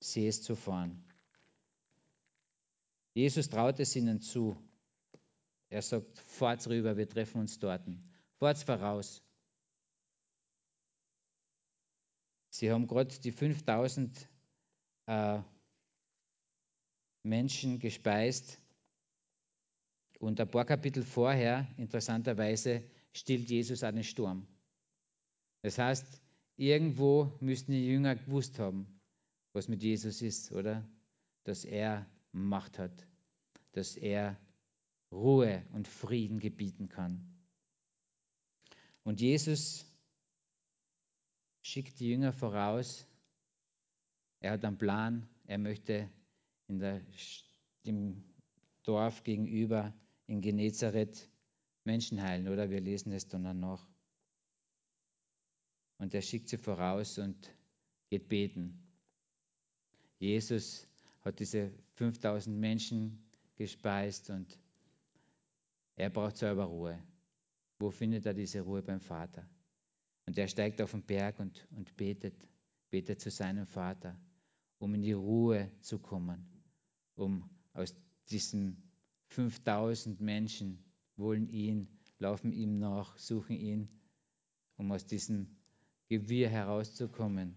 Sees 0.00 0.42
zu 0.42 0.54
fahren. 0.54 1.02
Jesus 3.14 3.48
traut 3.48 3.80
es 3.80 3.96
ihnen 3.96 4.20
zu. 4.20 4.54
Er 5.70 5.80
sagt, 5.80 6.18
fahrt 6.18 6.66
rüber, 6.66 6.98
wir 6.98 7.08
treffen 7.08 7.40
uns 7.40 7.58
dort. 7.58 7.88
Fahrt 8.38 8.58
voraus. 8.58 9.22
Sie 12.50 12.70
haben 12.70 12.86
gerade 12.86 13.18
die 13.18 13.32
5000 13.32 14.28
äh, 15.06 15.40
Menschen 17.22 17.78
gespeist 17.78 18.60
Und 20.18 20.40
ein 20.40 20.50
paar 20.50 20.64
Kapitel 20.64 21.02
vorher, 21.02 21.66
interessanterweise, 21.76 22.82
stillt 23.12 23.48
Jesus 23.48 23.82
einen 23.82 24.04
Sturm. 24.04 24.46
Das 25.62 25.78
heißt, 25.78 26.22
irgendwo 26.56 27.36
müssten 27.40 27.72
die 27.72 27.86
Jünger 27.86 28.16
gewusst 28.16 28.58
haben, 28.58 28.86
was 29.52 29.68
mit 29.68 29.82
Jesus 29.82 30.22
ist, 30.22 30.52
oder? 30.52 30.86
Dass 31.44 31.64
er 31.64 32.06
Macht 32.32 32.78
hat, 32.78 33.06
dass 33.72 33.96
er 33.96 34.38
Ruhe 35.10 35.64
und 35.72 35.88
Frieden 35.88 36.40
gebieten 36.40 36.88
kann. 36.88 37.36
Und 39.02 39.20
Jesus 39.20 39.86
schickt 41.62 42.00
die 42.00 42.08
Jünger 42.10 42.32
voraus. 42.32 43.06
Er 44.40 44.52
hat 44.52 44.64
einen 44.64 44.78
Plan. 44.78 45.28
Er 45.46 45.58
möchte 45.58 46.10
in 46.66 46.78
der, 46.78 47.00
im 47.82 48.24
Dorf 48.82 49.22
gegenüber 49.22 49.94
in 50.26 50.40
Genezareth 50.40 51.28
Menschen 51.84 52.20
heilen, 52.20 52.48
oder? 52.48 52.68
Wir 52.68 52.80
lesen 52.80 53.12
es 53.12 53.28
dann 53.28 53.60
noch. 53.60 53.86
Und 55.98 56.12
er 56.14 56.22
schickt 56.22 56.48
sie 56.48 56.58
voraus 56.58 57.18
und 57.18 57.50
geht 58.10 58.28
beten. 58.28 58.82
Jesus 60.18 60.86
hat 61.22 61.38
diese 61.38 61.72
5000 61.94 62.56
Menschen 62.58 63.24
gespeist 63.56 64.30
und 64.30 64.58
er 65.96 66.10
braucht 66.10 66.36
selber 66.36 66.64
Ruhe. 66.64 67.02
Wo 67.78 67.90
findet 67.90 68.26
er 68.26 68.34
diese 68.34 68.60
Ruhe 68.60 68.82
beim 68.82 69.00
Vater? 69.00 69.48
Und 70.26 70.36
er 70.36 70.48
steigt 70.48 70.80
auf 70.80 70.90
den 70.90 71.02
Berg 71.02 71.38
und, 71.38 71.66
und 71.70 71.96
betet, 71.96 72.48
betet 72.90 73.20
zu 73.20 73.30
seinem 73.30 73.66
Vater, 73.66 74.18
um 74.78 74.94
in 74.94 75.02
die 75.02 75.12
Ruhe 75.12 75.70
zu 75.80 75.98
kommen, 75.98 76.46
um 77.14 77.48
aus 77.72 77.94
diesen 78.28 78.85
5000 79.28 80.20
Menschen 80.20 80.84
wollen 81.16 81.48
ihn, 81.48 81.88
laufen 82.18 82.52
ihm 82.52 82.78
nach, 82.78 83.16
suchen 83.18 83.56
ihn, 83.56 83.88
um 84.76 84.92
aus 84.92 85.06
diesem 85.06 85.56
Gewirr 86.08 86.48
herauszukommen. 86.48 87.56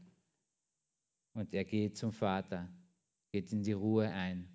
Und 1.33 1.53
er 1.53 1.65
geht 1.65 1.97
zum 1.97 2.11
Vater, 2.11 2.69
geht 3.31 3.51
in 3.51 3.63
die 3.63 3.73
Ruhe 3.73 4.09
ein. 4.09 4.47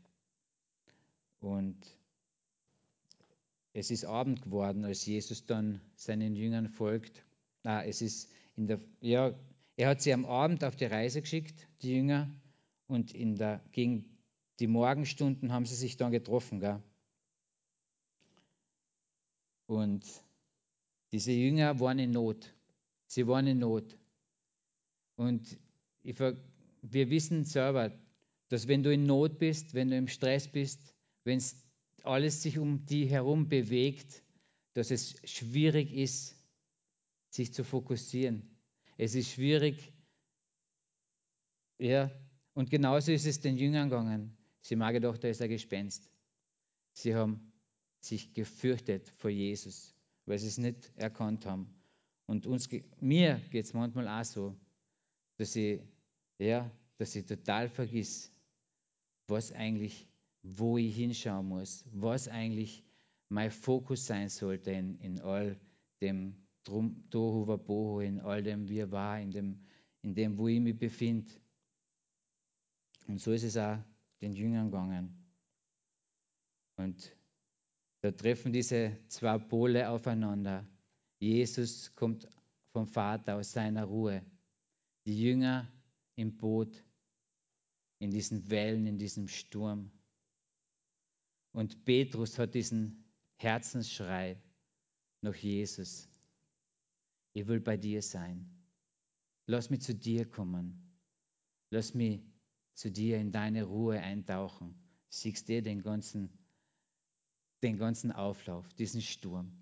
Und 1.41 1.79
es 3.73 3.91
ist 3.91 4.05
Abend 4.05 4.43
geworden, 4.43 4.85
als 4.85 5.05
Jesus 5.05 5.47
dann 5.47 5.81
seinen 5.95 6.37
Jüngern 6.37 6.69
folgt. 6.69 7.25
Ah, 7.63 7.83
es 7.83 8.03
ist 8.03 8.31
in 8.57 8.67
der, 8.67 8.81
ja, 9.01 9.35
er 9.77 9.89
hat 9.89 10.03
sie 10.03 10.13
am 10.13 10.25
Abend 10.25 10.63
auf 10.65 10.77
die 10.77 10.85
Reise 10.85 11.21
geschickt, 11.21 11.69
die 11.83 11.95
Jünger, 11.95 12.31
und 12.87 13.15
in 13.15 13.37
der, 13.37 13.61
gegen 13.73 14.05
die 14.61 14.67
Morgenstunden 14.67 15.53
haben 15.53 15.67
sie 15.67 15.75
sich 15.75 15.97
dann 15.97 16.13
getroffen. 16.13 16.61
Gell? 16.61 16.83
Und 19.67 20.05
diese 21.13 21.33
Jünger 21.33 21.79
waren 21.81 21.99
in 21.99 22.11
Not. 22.11 22.53
Sie 23.07 23.27
waren 23.27 23.47
in 23.47 23.59
Not. 23.59 23.97
Und 25.17 25.59
ich, 26.03 26.19
wir 26.19 27.11
wissen 27.11 27.45
selber, 27.45 27.93
dass 28.49 28.69
wenn 28.69 28.83
du 28.83 28.93
in 28.93 29.07
Not 29.07 29.39
bist, 29.39 29.75
wenn 29.75 29.91
du 29.91 29.97
im 29.97 30.09
Stress 30.09 30.49
bist, 30.49 30.95
wenn 31.25 31.43
alles 32.03 32.43
sich 32.43 32.59
um 32.59 32.85
dich 32.85 33.11
herum 33.11 33.49
bewegt, 33.49 34.23
dass 34.75 34.91
es 34.91 35.15
schwierig 35.25 35.93
ist, 35.93 36.37
sich 37.31 37.55
zu 37.55 37.65
fokussieren. 37.65 38.51
Es 38.97 39.15
ist 39.15 39.31
schwierig, 39.31 39.93
ja, 41.79 42.11
und 42.55 42.71
genauso 42.71 43.13
ist 43.13 43.27
es 43.27 43.41
den 43.41 43.57
Jüngern 43.57 43.89
gegangen. 43.89 44.37
Sie 44.61 44.77
haben 44.77 44.93
gedacht, 44.93 45.23
da 45.25 45.29
ist 45.29 45.43
ein 45.43 45.49
Gespenst. 45.49 46.09
Sie 46.93 47.15
haben 47.15 47.53
sich 48.05 48.33
gefürchtet 48.33 49.09
vor 49.09 49.31
Jesus, 49.31 49.95
weil 50.27 50.39
sie 50.39 50.49
es 50.49 50.59
nicht 50.59 50.93
erkannt 50.97 51.47
haben. 51.47 51.69
Und 52.27 52.47
uns, 52.47 52.69
mir 53.01 53.41
geht 53.51 53.67
es 53.67 53.75
manchmal 53.75 54.09
auch 54.09 54.25
so, 54.25 54.57
dass 55.37 55.55
ich, 55.57 55.81
ja, 56.39 56.71
dass 56.99 57.15
ich 57.17 57.27
total 57.27 57.69
vergiss, 57.69 58.33
was 59.27 59.53
eigentlich, 59.53 60.07
wo 60.43 60.79
ich 60.79 60.95
hinschauen 60.95 61.49
muss, 61.49 61.85
was 61.93 62.29
eigentlich 62.29 62.85
mein 63.29 63.51
Fokus 63.51 64.07
sein 64.07 64.29
sollte 64.29 64.71
in, 64.71 64.99
in 65.01 65.21
all 65.21 65.59
dem 66.01 66.37
Tohu 66.65 67.47
Wabohu, 67.47 68.01
in 68.01 68.21
all 68.21 68.43
dem 68.43 68.69
Wir 68.69 68.91
war, 68.91 69.21
in 69.21 69.31
dem, 69.31 69.61
in 70.03 70.15
dem, 70.15 70.39
wo 70.39 70.49
ich 70.49 70.61
mich 70.61 70.79
befinde. 70.79 71.33
Und 73.07 73.21
so 73.21 73.33
ist 73.33 73.43
es 73.43 73.57
auch 73.57 73.79
den 74.21 74.33
Jüngern 74.33 74.71
gegangen. 74.71 75.15
Und 76.77 77.14
da 78.05 78.13
treffen 78.13 78.53
diese 78.53 78.99
zwei 79.09 79.39
Pole 79.39 79.89
aufeinander. 79.89 80.69
Jesus 81.21 81.95
kommt 81.95 82.29
vom 82.69 82.87
Vater 82.87 83.37
aus 83.37 83.53
seiner 83.53 83.85
Ruhe. 83.85 84.23
Die 85.07 85.19
Jünger 85.23 85.73
im 86.15 86.37
Boot, 86.37 86.85
in 88.01 88.11
diesen 88.11 88.51
Wellen, 88.51 88.87
in 88.87 88.99
diesem 88.99 89.27
Sturm. 89.27 89.91
Und 91.53 91.87
Petrus 91.87 92.39
hat 92.39 92.53
diesen 92.53 93.11
Herzensschrei 93.37 94.39
nach 95.23 95.37
Jesus. 95.37 96.07
Ich 97.33 97.47
will 97.47 97.61
bei 97.61 97.79
dir 97.79 98.03
sein. 98.03 98.51
Lass 99.47 99.71
mich 99.71 99.81
zu 99.81 99.95
dir 99.95 100.29
kommen. 100.29 100.95
Lass 101.71 101.95
mich 101.95 102.21
zu 102.75 102.91
dir 102.91 103.17
in 103.17 103.33
deine 103.33 103.65
Ruhe 103.65 103.99
eintauchen. 103.99 104.75
Siehst 105.09 105.49
du 105.49 105.63
den 105.63 105.83
ganzen, 105.83 106.44
den 107.63 107.79
ganzen 107.79 108.13
Auflauf, 108.13 108.73
diesen 108.75 109.01
Sturm. 109.01 109.53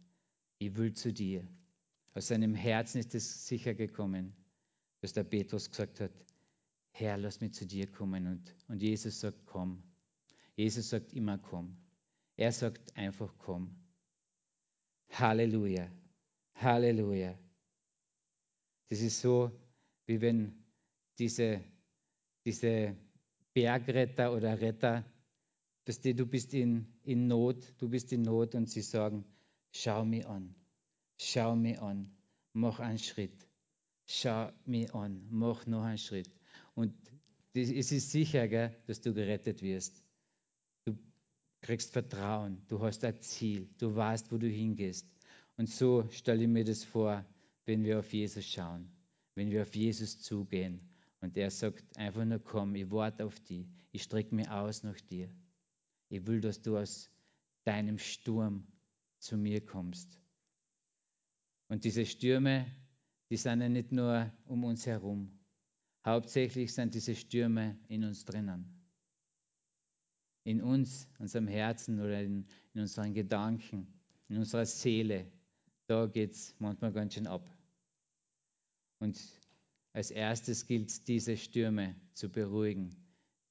Ich 0.59 0.77
will 0.77 0.93
zu 0.93 1.13
dir. 1.13 1.47
Aus 2.15 2.29
seinem 2.29 2.55
Herzen 2.55 2.99
ist 2.99 3.15
es 3.15 3.47
sicher 3.47 3.75
gekommen, 3.75 4.35
dass 5.01 5.13
der 5.13 5.25
Petrus 5.25 5.71
gesagt 5.71 6.01
hat, 6.01 6.13
Herr, 6.93 7.17
lass 7.17 7.41
mich 7.41 7.55
zu 7.55 7.67
dir 7.67 7.91
kommen. 7.91 8.27
Und, 8.27 8.55
und 8.69 8.83
Jesus 8.83 9.21
sagt, 9.21 9.47
komm. 9.47 9.83
Jesus 10.55 10.91
sagt 10.91 11.13
immer, 11.15 11.39
komm. 11.39 11.77
Er 12.37 12.53
sagt 12.53 12.97
einfach, 12.97 13.33
komm. 13.39 13.75
Halleluja. 15.11 15.91
Halleluja. 16.55 17.39
Das 18.89 19.01
ist 19.01 19.21
so, 19.21 19.51
wie 20.07 20.21
wenn 20.21 20.53
diese, 21.19 21.63
diese 22.45 22.95
Bergretter 23.55 24.33
oder 24.33 24.61
Retter, 24.61 25.05
dass 25.85 26.01
die, 26.01 26.15
du 26.15 26.27
bist 26.27 26.53
in, 26.53 26.87
in 27.05 27.27
Not, 27.27 27.57
du 27.79 27.89
bist 27.89 28.13
in 28.13 28.23
Not 28.23 28.55
und 28.55 28.69
sie 28.69 28.83
sagen, 28.83 29.25
schau 29.73 30.05
mich 30.05 30.27
an, 30.27 30.55
schau 31.19 31.57
mich 31.57 31.81
an, 31.81 32.11
mach 32.53 32.81
einen 32.81 32.99
Schritt, 32.99 33.47
schau 34.07 34.51
mich 34.65 34.95
an, 34.95 35.27
mach 35.31 35.67
noch 35.67 35.83
einen 35.83 35.99
Schritt. 35.99 36.31
Und 36.75 36.95
es 37.55 37.93
ist 37.93 38.11
sicher, 38.11 38.49
gell, 38.49 38.75
dass 38.87 39.01
du 39.01 39.13
gerettet 39.13 39.63
wirst. 39.63 40.03
Du 40.85 40.97
kriegst 41.61 41.93
Vertrauen, 41.93 42.63
du 42.69 42.81
hast 42.81 43.05
ein 43.05 43.21
Ziel, 43.21 43.69
du 43.79 43.95
weißt, 43.95 44.33
wo 44.33 44.39
du 44.39 44.49
hingehst. 44.49 45.07
Und 45.57 45.69
so 45.69 46.09
stelle 46.11 46.43
ich 46.43 46.49
mir 46.49 46.65
das 46.65 46.85
vor, 46.85 47.25
wenn 47.67 47.85
wir 47.85 47.99
auf 47.99 48.13
Jesus 48.13 48.45
schauen, 48.47 48.91
wenn 49.35 49.51
wir 49.51 49.63
auf 49.63 49.75
Jesus 49.75 50.21
zugehen 50.21 50.81
und 51.23 51.37
er 51.37 51.51
sagt 51.51 51.97
einfach 51.97 52.25
nur, 52.25 52.41
komm, 52.41 52.75
ich 52.75 52.91
warte 52.91 53.25
auf 53.25 53.39
dich, 53.41 53.67
ich 53.93 54.03
strecke 54.03 54.35
mich 54.35 54.49
aus 54.49 54.83
nach 54.83 55.01
dir. 55.03 55.31
Ich 56.13 56.27
will, 56.27 56.43
dass 56.43 56.61
du 56.61 56.77
aus 56.77 57.11
deinem 57.65 57.99
Sturm 57.99 58.67
zu 59.19 59.39
mir 59.39 59.65
kommst. 59.65 60.21
Und 61.69 61.85
diese 61.85 62.05
Stürme, 62.05 62.67
die 63.31 63.39
sind 63.39 63.63
ja 63.63 63.69
nicht 63.71 63.93
nur 63.93 64.31
um 64.45 64.63
uns 64.65 64.85
herum. 64.85 65.33
Hauptsächlich 66.05 66.75
sind 66.75 66.95
diese 66.95 67.15
Stürme 67.15 67.79
in 67.89 68.05
uns 68.05 68.27
drinnen. 68.27 68.79
In 70.45 70.61
uns, 70.61 71.09
unserem 71.19 71.49
Herzen 71.49 71.99
oder 71.99 72.21
in, 72.21 72.47
in 72.75 72.83
unseren 72.83 73.15
Gedanken, 73.15 73.87
in 74.29 74.37
unserer 74.37 74.67
Seele. 74.67 75.33
Da 75.87 76.05
geht 76.05 76.33
es 76.33 76.55
manchmal 76.59 76.93
ganz 76.93 77.15
schön 77.15 77.27
ab. 77.27 77.49
Und 78.99 79.19
als 79.95 80.11
erstes 80.11 80.67
gilt 80.67 80.91
es, 80.91 81.05
diese 81.05 81.39
Stürme 81.39 81.97
zu 82.13 82.29
beruhigen, 82.29 82.95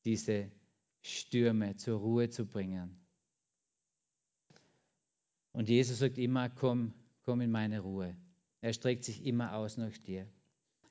diese 0.06 0.52
Stürme 1.02 1.76
zur 1.76 2.00
Ruhe 2.00 2.30
zu 2.30 2.46
bringen. 2.46 2.98
Und 5.52 5.68
Jesus 5.68 6.00
sagt 6.00 6.18
immer, 6.18 6.50
komm, 6.50 6.94
komm 7.24 7.42
in 7.42 7.52
meine 7.52 7.80
Ruhe. 7.80 8.16
Er 8.62 8.74
streckt 8.74 9.04
sich 9.04 9.26
immer 9.26 9.56
aus 9.56 9.78
nach 9.78 9.98
dir. 9.98 10.28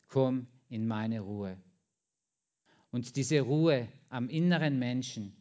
Komm 0.09 0.49
in 0.69 0.87
meine 0.87 1.21
Ruhe. 1.21 1.57
Und 2.91 3.17
diese 3.17 3.41
Ruhe 3.41 3.89
am 4.09 4.29
inneren 4.29 4.79
Menschen, 4.79 5.37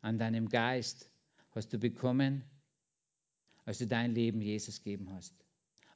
an 0.00 0.18
deinem 0.18 0.48
Geist, 0.48 1.10
hast 1.50 1.72
du 1.72 1.78
bekommen, 1.78 2.44
als 3.66 3.78
du 3.78 3.86
dein 3.86 4.14
Leben 4.14 4.40
Jesus 4.40 4.82
gegeben 4.82 5.12
hast, 5.12 5.34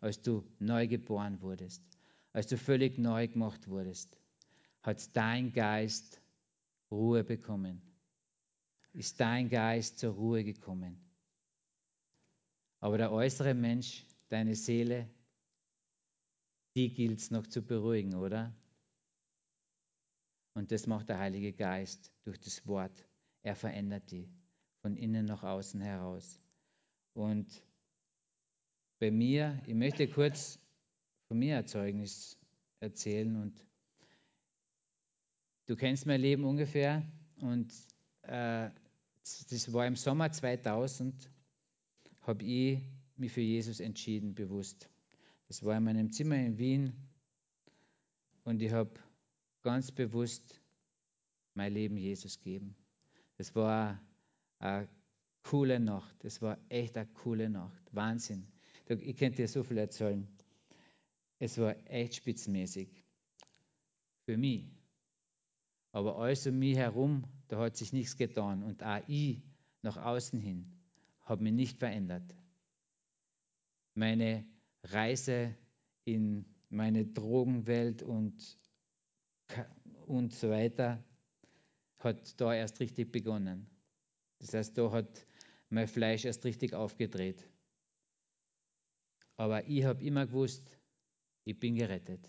als 0.01 0.21
du 0.21 0.45
neu 0.59 0.87
geboren 0.87 1.41
wurdest, 1.41 1.83
als 2.33 2.47
du 2.47 2.59
völlig 2.59 2.99
neu 2.99 3.27
gemacht 3.27 3.69
wurdest, 3.69 4.21
hat 4.83 5.17
dein 5.17 5.53
Geist 5.53 6.21
Ruhe 6.95 7.25
bekommen. 7.25 7.83
Ist 8.93 9.21
dein 9.21 9.49
Geist 9.49 9.99
zur 9.99 10.15
Ruhe 10.15 10.45
gekommen. 10.45 10.99
Aber 12.81 12.99
der 12.99 13.13
äußere 13.13 13.55
Mensch, 13.55 14.05
deine 14.29 14.55
Seele, 14.55 15.09
die 16.77 16.93
gilt 16.93 17.19
es 17.19 17.31
noch 17.31 17.47
zu 17.47 17.63
beruhigen, 17.63 18.15
oder? 18.15 18.55
Und 20.55 20.71
das 20.71 20.87
macht 20.87 21.09
der 21.09 21.19
Heilige 21.19 21.53
Geist 21.53 22.13
durch 22.23 22.39
das 22.41 22.67
Wort. 22.67 23.07
Er 23.43 23.57
verändert 23.57 24.11
die 24.11 24.29
von 24.83 24.97
innen 24.97 25.27
nach 25.27 25.43
außen 25.43 25.81
heraus. 25.81 26.41
Und 27.15 27.65
bei 29.01 29.11
mir, 29.11 29.61
ich 29.67 29.75
möchte 29.75 30.09
kurz 30.09 30.59
von 31.29 31.39
mir 31.39 31.59
ein 31.59 31.67
Zeugnis 31.67 32.39
erzählen 32.81 33.37
und 33.37 33.67
du 35.67 35.77
kennst 35.77 36.07
mein 36.07 36.21
Leben 36.21 36.45
ungefähr 36.45 37.03
und 37.41 37.73
äh, 38.23 38.71
das 39.51 39.73
war 39.73 39.87
im 39.87 39.97
Sommer 39.97 40.31
2000, 40.31 41.31
habe 42.23 42.45
ich 42.45 42.81
mich 43.17 43.33
für 43.33 43.41
Jesus 43.41 43.81
entschieden, 43.81 44.35
bewusst. 44.35 44.89
Das 45.49 45.65
war 45.65 45.77
in 45.77 45.85
meinem 45.85 46.11
Zimmer 46.11 46.37
in 46.37 46.59
Wien 46.59 46.93
und 48.45 48.61
ich 48.61 48.73
habe 48.73 48.93
ganz 49.63 49.91
bewusst 49.91 50.61
mein 51.55 51.73
Leben 51.73 51.97
Jesus 51.97 52.39
gegeben. 52.39 52.77
Das 53.39 53.55
war 53.55 54.01
eine 54.59 54.89
coole 55.43 55.81
Nacht. 55.81 56.17
Das 56.25 56.43
war 56.43 56.59
echt 56.69 56.97
eine 56.97 57.07
coole 57.07 57.49
Nacht. 57.49 57.83
Wahnsinn. 57.93 58.47
Ich 58.89 59.17
könnte 59.17 59.37
dir 59.37 59.49
so 59.49 59.63
viel 59.63 59.79
erzählen. 59.79 60.27
Es 61.39 61.59
war 61.59 61.75
echt 61.87 62.17
spitzenmäßig. 62.17 62.89
Für 64.27 64.37
mich. 64.37 64.74
Aber 65.95 66.19
alles 66.19 66.45
um 66.49 66.59
mich 66.59 66.77
herum, 66.77 67.23
da 67.47 67.61
hat 67.61 67.77
sich 67.77 67.93
nichts 67.93 68.17
getan. 68.17 68.65
Und 68.65 68.83
auch 68.83 69.01
ich 69.07 69.41
nach 69.81 69.97
außen 69.97 70.41
hin 70.41 70.73
habe 71.21 71.45
mich 71.45 71.53
nicht 71.53 71.79
verändert. 71.79 72.35
Meine 73.95 74.45
Reise 74.83 75.55
in 76.05 76.47
meine 76.69 77.07
Drogenwelt 77.07 78.03
und, 78.03 78.59
und 80.07 80.35
so 80.35 80.51
weiter 80.51 81.05
hat 81.99 82.41
da 82.41 82.53
erst 82.53 82.81
richtig 82.81 83.13
begonnen. 83.13 83.71
Das 84.41 84.53
heißt, 84.53 84.77
da 84.77 84.91
hat 84.91 85.25
mein 85.69 85.87
Fleisch 85.87 86.25
erst 86.25 86.45
richtig 86.45 86.75
aufgedreht. 86.75 87.49
Aber 89.37 89.69
ich 89.69 89.85
habe 89.85 90.03
immer 90.05 90.27
gewusst, 90.27 90.77
ich 91.45 91.57
bin 91.57 91.77
gerettet. 91.77 92.29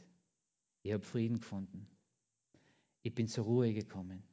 Ich 0.83 0.93
habe 0.93 1.03
Frieden 1.03 1.39
gefunden. 1.39 1.94
Ich 3.05 3.13
bin 3.13 3.27
zur 3.27 3.45
Ruhe 3.45 3.71
gekommen. 3.71 4.23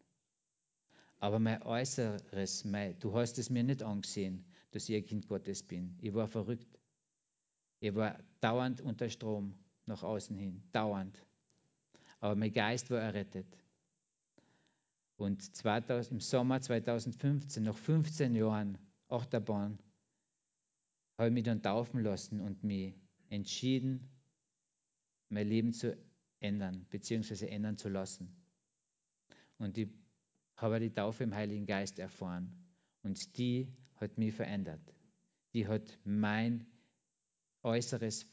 Aber 1.18 1.38
mein 1.38 1.62
Äußeres, 1.62 2.64
mein, 2.64 2.98
du 3.00 3.12
hast 3.12 3.36
es 3.36 3.50
mir 3.50 3.62
nicht 3.62 3.82
angesehen, 3.82 4.46
dass 4.70 4.88
ich 4.88 4.96
ein 4.96 5.04
Kind 5.04 5.28
Gottes 5.28 5.62
bin. 5.62 5.94
Ich 6.00 6.14
war 6.14 6.26
verrückt. 6.26 6.78
Ich 7.80 7.94
war 7.94 8.18
dauernd 8.40 8.80
unter 8.80 9.10
Strom 9.10 9.54
nach 9.84 10.02
außen 10.02 10.34
hin, 10.38 10.62
dauernd. 10.72 11.22
Aber 12.20 12.34
mein 12.34 12.50
Geist 12.50 12.90
war 12.90 13.00
errettet. 13.00 13.58
Und 15.16 15.54
2000, 15.54 16.12
im 16.12 16.20
Sommer 16.20 16.62
2015, 16.62 17.64
nach 17.64 17.76
15 17.76 18.34
Jahren 18.34 18.78
Achterbahn, 19.08 19.78
habe 21.18 21.28
ich 21.28 21.34
mich 21.34 21.44
dann 21.44 21.60
taufen 21.60 22.02
lassen 22.02 22.40
und 22.40 22.64
mich 22.64 22.94
entschieden, 23.28 24.08
mein 25.28 25.46
Leben 25.46 25.74
zu 25.74 25.94
ändern, 26.40 26.86
beziehungsweise 26.88 27.50
ändern 27.50 27.76
zu 27.76 27.90
lassen. 27.90 28.41
Und 29.62 29.78
ich 29.78 29.88
habe 30.56 30.80
die 30.80 30.92
Taufe 30.92 31.22
im 31.22 31.32
Heiligen 31.36 31.66
Geist 31.66 32.00
erfahren. 32.00 32.52
Und 33.04 33.38
die 33.38 33.72
hat 33.94 34.18
mich 34.18 34.34
verändert. 34.34 34.82
Die 35.54 35.68
hat 35.68 36.00
mein 36.04 36.66
Äußeres, 37.62 38.26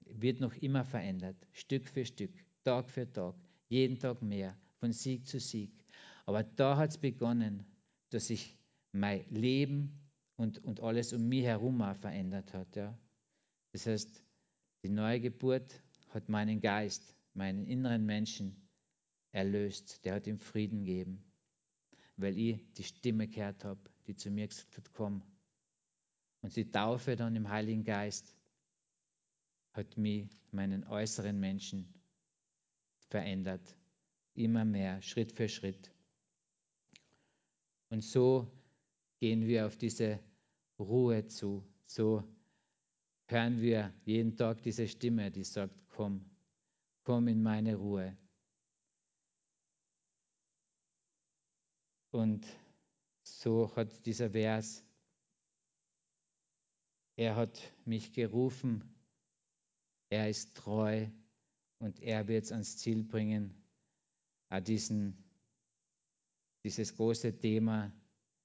wird 0.00 0.40
noch 0.40 0.54
immer 0.56 0.84
verändert, 0.84 1.36
Stück 1.52 1.88
für 1.88 2.04
Stück, 2.04 2.32
Tag 2.64 2.90
für 2.90 3.10
Tag, 3.10 3.34
jeden 3.68 3.98
Tag 3.98 4.20
mehr, 4.20 4.58
von 4.78 4.92
Sieg 4.92 5.26
zu 5.26 5.40
Sieg. 5.40 5.72
Aber 6.26 6.42
da 6.42 6.76
hat 6.76 6.90
es 6.90 6.98
begonnen, 6.98 7.64
dass 8.10 8.26
sich 8.26 8.58
mein 8.92 9.24
Leben 9.30 10.10
und, 10.36 10.62
und 10.64 10.80
alles 10.80 11.14
um 11.14 11.26
mich 11.26 11.44
herum 11.44 11.80
auch 11.80 11.96
verändert 11.96 12.52
hat. 12.52 12.76
Ja. 12.76 12.98
Das 13.72 13.86
heißt, 13.86 14.22
die 14.82 14.90
neue 14.90 15.20
Geburt 15.20 15.82
hat 16.10 16.28
meinen 16.28 16.60
Geist, 16.60 17.16
meinen 17.32 17.66
inneren 17.66 18.04
Menschen 18.04 18.63
erlöst. 19.34 20.04
Der 20.04 20.14
hat 20.14 20.26
ihm 20.26 20.38
Frieden 20.38 20.84
gegeben, 20.84 21.22
weil 22.16 22.38
ich 22.38 22.72
die 22.74 22.84
Stimme 22.84 23.28
gehört 23.28 23.64
habe, 23.64 23.80
die 24.06 24.14
zu 24.14 24.30
mir 24.30 24.46
gesagt 24.46 24.76
hat, 24.76 24.92
komm. 24.92 25.22
Und 26.40 26.54
die 26.56 26.70
Taufe 26.70 27.16
dann 27.16 27.34
im 27.34 27.48
Heiligen 27.48 27.84
Geist 27.84 28.36
hat 29.72 29.96
mich, 29.96 30.28
meinen 30.52 30.84
äußeren 30.84 31.38
Menschen, 31.38 31.92
verändert. 33.08 33.76
Immer 34.34 34.64
mehr, 34.64 35.02
Schritt 35.02 35.32
für 35.32 35.48
Schritt. 35.48 35.90
Und 37.88 38.02
so 38.02 38.48
gehen 39.18 39.46
wir 39.46 39.66
auf 39.66 39.76
diese 39.76 40.20
Ruhe 40.78 41.26
zu. 41.26 41.64
So 41.86 42.22
hören 43.26 43.60
wir 43.60 43.92
jeden 44.04 44.36
Tag 44.36 44.62
diese 44.62 44.86
Stimme, 44.86 45.30
die 45.30 45.44
sagt, 45.44 45.74
komm, 45.88 46.24
komm 47.02 47.26
in 47.28 47.42
meine 47.42 47.74
Ruhe. 47.74 48.16
Und 52.14 52.46
so 53.24 53.74
hat 53.74 54.06
dieser 54.06 54.30
Vers, 54.30 54.84
er 57.16 57.34
hat 57.34 57.60
mich 57.84 58.12
gerufen, 58.12 58.84
er 60.10 60.30
ist 60.30 60.56
treu 60.56 61.08
und 61.80 61.98
er 61.98 62.28
wird 62.28 62.44
es 62.44 62.52
ans 62.52 62.78
Ziel 62.78 63.02
bringen, 63.02 63.52
diesen 64.64 65.18
dieses 66.62 66.94
große 66.94 67.36
Thema, 67.36 67.92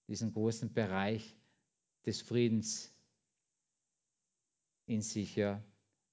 diesen 0.08 0.34
großen 0.34 0.74
Bereich 0.74 1.38
des 2.08 2.24
Friedens 2.24 2.92
in 4.88 5.04
sich, 5.04 5.36
ja. 5.36 5.64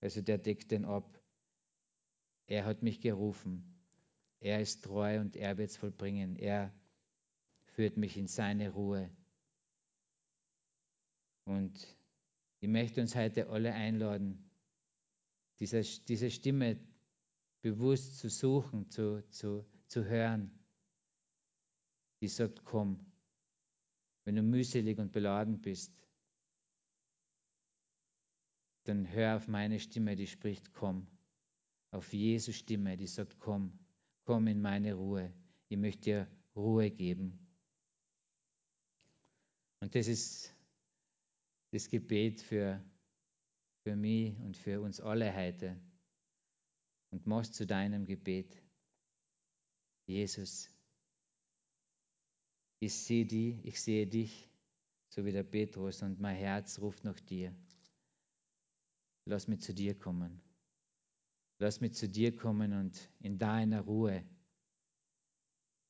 Also 0.02 0.20
der 0.20 0.36
deckt 0.36 0.72
den 0.72 0.84
ab. 0.84 1.18
Er 2.48 2.66
hat 2.66 2.82
mich 2.82 3.00
gerufen. 3.00 3.80
Er 4.40 4.60
ist 4.60 4.84
treu 4.84 5.20
und 5.20 5.36
er 5.36 5.56
wird 5.56 5.70
es 5.70 5.78
vollbringen. 5.78 6.36
Er 6.36 6.70
führt 7.76 7.96
mich 7.96 8.16
in 8.16 8.26
seine 8.26 8.70
Ruhe. 8.70 9.10
Und 11.44 11.96
ich 12.60 12.68
möchte 12.68 13.00
uns 13.00 13.14
heute 13.14 13.48
alle 13.48 13.72
einladen, 13.72 14.50
diese, 15.60 15.80
diese 15.82 16.30
Stimme 16.30 16.78
bewusst 17.62 18.18
zu 18.18 18.28
suchen, 18.28 18.90
zu, 18.90 19.22
zu, 19.30 19.64
zu 19.86 20.04
hören 20.04 20.50
die 22.20 22.28
sagt, 22.28 22.64
komm. 22.64 22.98
Wenn 24.24 24.36
du 24.36 24.42
mühselig 24.42 24.98
und 24.98 25.12
beladen 25.12 25.60
bist, 25.60 25.92
dann 28.84 29.08
hör 29.12 29.36
auf 29.36 29.48
meine 29.48 29.78
Stimme, 29.78 30.16
die 30.16 30.26
spricht, 30.26 30.72
komm. 30.72 31.06
Auf 31.90 32.12
Jesu 32.12 32.52
Stimme, 32.52 32.96
die 32.96 33.06
sagt, 33.06 33.38
komm, 33.38 33.78
komm 34.24 34.46
in 34.48 34.60
meine 34.60 34.94
Ruhe. 34.94 35.32
Ich 35.68 35.76
möchte 35.76 36.00
dir 36.02 36.28
Ruhe 36.54 36.90
geben. 36.90 37.45
Und 39.80 39.94
das 39.94 40.08
ist 40.08 40.54
das 41.72 41.88
Gebet 41.88 42.40
für, 42.40 42.82
für 43.84 43.96
mich 43.96 44.38
und 44.40 44.56
für 44.56 44.80
uns 44.80 45.00
alle 45.00 45.34
heute. 45.34 45.80
Und 47.10 47.26
mach's 47.26 47.52
zu 47.52 47.66
deinem 47.66 48.04
Gebet. 48.04 48.62
Jesus, 50.06 50.70
ich 52.80 52.94
sehe 52.94 53.26
die, 53.26 53.60
ich 53.64 53.80
sehe 53.80 54.06
dich, 54.06 54.48
so 55.08 55.24
wie 55.24 55.32
der 55.32 55.42
Petrus, 55.42 56.02
und 56.02 56.20
mein 56.20 56.36
Herz 56.36 56.78
ruft 56.78 57.04
nach 57.04 57.18
dir. 57.20 57.54
Lass 59.24 59.48
mich 59.48 59.60
zu 59.60 59.74
dir 59.74 59.98
kommen. 59.98 60.40
Lass 61.58 61.80
mich 61.80 61.94
zu 61.94 62.08
dir 62.08 62.36
kommen 62.36 62.72
und 62.72 63.10
in 63.20 63.38
deiner 63.38 63.80
Ruhe 63.80 64.24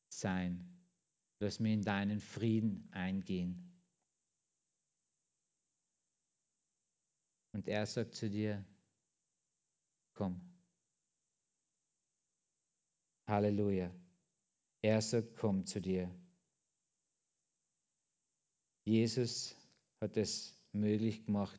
sein. 0.08 0.64
Lass 1.40 1.60
mich 1.60 1.74
in 1.74 1.82
deinen 1.82 2.20
Frieden 2.20 2.88
eingehen. 2.92 3.75
Und 7.56 7.68
er 7.68 7.86
sagt 7.86 8.14
zu 8.14 8.28
dir, 8.28 8.62
komm. 10.12 10.38
Halleluja. 13.26 13.90
Er 14.82 15.00
sagt, 15.00 15.36
komm 15.36 15.64
zu 15.64 15.80
dir. 15.80 16.14
Jesus 18.84 19.56
hat 20.02 20.18
es 20.18 20.54
möglich 20.72 21.24
gemacht, 21.24 21.58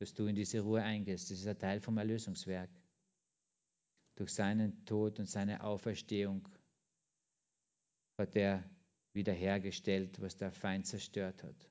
dass 0.00 0.12
du 0.12 0.26
in 0.26 0.34
diese 0.34 0.60
Ruhe 0.60 0.82
eingehst. 0.82 1.30
Das 1.30 1.38
ist 1.38 1.46
ein 1.46 1.58
Teil 1.58 1.80
vom 1.80 1.96
Erlösungswerk. 1.96 2.70
Durch 4.16 4.34
seinen 4.34 4.84
Tod 4.84 5.18
und 5.18 5.30
seine 5.30 5.64
Auferstehung 5.64 6.46
hat 8.18 8.36
er 8.36 8.68
wiederhergestellt, 9.14 10.20
was 10.20 10.36
der 10.36 10.52
Feind 10.52 10.86
zerstört 10.86 11.42
hat. 11.42 11.70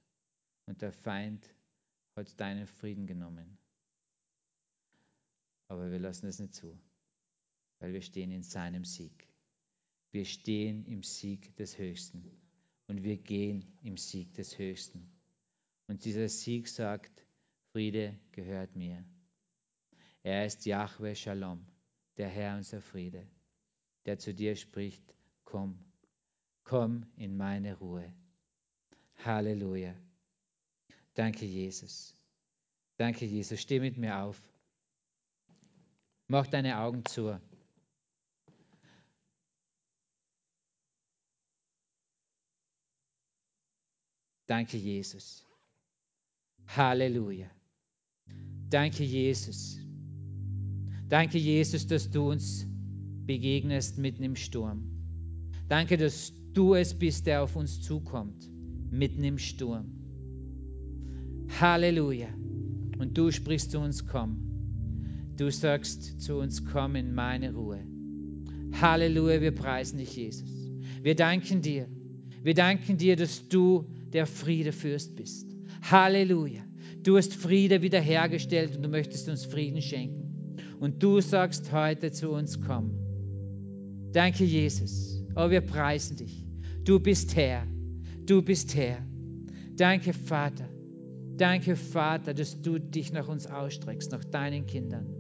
Und 0.66 0.82
der 0.82 0.92
Feind 0.92 1.48
hat 2.16 2.40
deinen 2.40 2.66
Frieden 2.66 3.06
genommen. 3.06 3.60
Aber 5.68 5.92
wir 5.92 6.00
lassen 6.00 6.28
es 6.28 6.40
nicht 6.40 6.54
zu, 6.54 6.78
weil 7.80 7.94
wir 7.94 8.02
stehen 8.02 8.32
in 8.32 8.44
seinem 8.44 8.86
Sieg. 8.86 9.28
Wir 10.12 10.26
stehen 10.26 10.86
im 10.86 11.04
Sieg 11.04 11.56
des 11.58 11.78
Höchsten 11.78 12.24
und 12.88 13.04
wir 13.04 13.18
gehen 13.18 13.66
im 13.84 13.98
Sieg 13.98 14.34
des 14.34 14.58
Höchsten. 14.58 15.10
Und 15.88 16.06
dieser 16.06 16.30
Sieg 16.30 16.68
sagt, 16.68 17.26
Friede 17.72 18.18
gehört 18.32 18.76
mir. 18.76 19.04
Er 20.24 20.46
ist 20.46 20.66
Yahweh 20.66 21.16
Shalom, 21.16 21.66
der 22.18 22.30
Herr 22.30 22.58
unser 22.58 22.82
Friede, 22.82 23.28
der 24.06 24.18
zu 24.18 24.34
dir 24.34 24.56
spricht, 24.56 25.04
komm, 25.44 25.78
komm 26.64 27.06
in 27.16 27.38
meine 27.38 27.78
Ruhe. 27.78 28.14
Halleluja. 29.24 29.96
Danke, 31.14 31.46
Jesus. 31.46 32.16
Danke, 32.98 33.26
Jesus. 33.26 33.62
Steh 33.62 33.80
mit 33.80 33.98
mir 33.98 34.18
auf. 34.18 34.42
Mach 36.28 36.48
deine 36.48 36.80
Augen 36.80 37.06
zu. 37.06 37.40
Danke, 44.46 44.78
Jesus. 44.78 45.46
Halleluja. 46.68 47.50
Danke, 48.70 49.04
Jesus. 49.04 49.78
Danke, 51.08 51.38
Jesus, 51.38 51.88
dass 51.88 52.10
du 52.10 52.32
uns 52.32 52.66
begegnest 53.26 53.98
mitten 53.98 54.24
im 54.24 54.36
Sturm. 54.36 54.84
Danke, 55.70 55.98
dass 55.98 56.34
du 56.54 56.76
es 56.76 56.98
bist, 56.98 57.26
der 57.28 57.44
auf 57.44 57.56
uns 57.56 57.82
zukommt, 57.82 58.50
mitten 58.90 59.24
im 59.24 59.38
Sturm. 59.38 59.94
Halleluja. 61.60 62.30
Und 63.00 63.18
du 63.18 63.32
sprichst 63.32 63.72
zu 63.72 63.80
uns, 63.80 64.06
komm. 64.06 64.47
Du 65.38 65.52
sagst 65.52 66.20
zu 66.20 66.38
uns, 66.38 66.66
komm 66.66 66.96
in 66.96 67.14
meine 67.14 67.54
Ruhe. 67.54 67.80
Halleluja, 68.82 69.40
wir 69.40 69.52
preisen 69.52 70.00
dich, 70.00 70.16
Jesus. 70.16 70.50
Wir 71.04 71.16
danken 71.16 71.62
dir. 71.62 71.88
Wir 72.42 72.56
danken 72.56 72.98
dir, 72.98 73.16
dass 73.16 73.48
du 73.48 73.86
der 74.14 74.26
Friedefürst 74.26 75.16
bist. 75.16 75.56
Halleluja. 75.84 76.64
Du 77.04 77.18
hast 77.18 77.36
Friede 77.36 77.84
wiederhergestellt 77.84 78.76
und 78.76 78.82
du 78.82 78.90
möchtest 78.90 79.30
uns 79.30 79.46
Frieden 79.46 79.82
schenken. 79.82 80.58
Und 80.80 81.04
du 81.04 81.22
sagst 81.22 81.72
heute 81.72 82.12
zu 82.12 82.32
uns, 82.32 82.60
komm. 82.60 82.92
Danke, 84.12 84.44
Jesus. 84.44 85.24
Oh, 85.36 85.52
wir 85.52 85.62
preisen 85.62 86.18
dich. 86.18 86.44
Du 86.84 87.00
bist 87.00 87.36
Herr. 87.36 87.68
Du 88.26 88.42
bist 88.42 88.76
Herr. 88.76 89.06
Danke, 89.76 90.14
Vater. 90.14 90.68
Danke, 91.36 91.76
Vater, 91.76 92.34
dass 92.34 92.60
du 92.60 92.80
dich 92.80 93.14
nach 93.14 93.28
uns 93.28 93.46
ausstreckst, 93.46 94.12
nach 94.12 94.24
deinen 94.24 94.66
Kindern. 94.66 95.17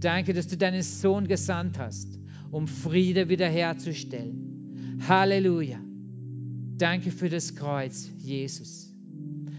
Danke, 0.00 0.34
dass 0.34 0.48
du 0.48 0.56
deinen 0.56 0.82
Sohn 0.82 1.26
gesandt 1.26 1.78
hast, 1.78 2.18
um 2.50 2.66
Friede 2.66 3.28
wiederherzustellen. 3.28 5.00
Halleluja. 5.08 5.80
Danke 6.76 7.10
für 7.10 7.28
das 7.28 7.54
Kreuz, 7.54 8.10
Jesus. 8.18 8.92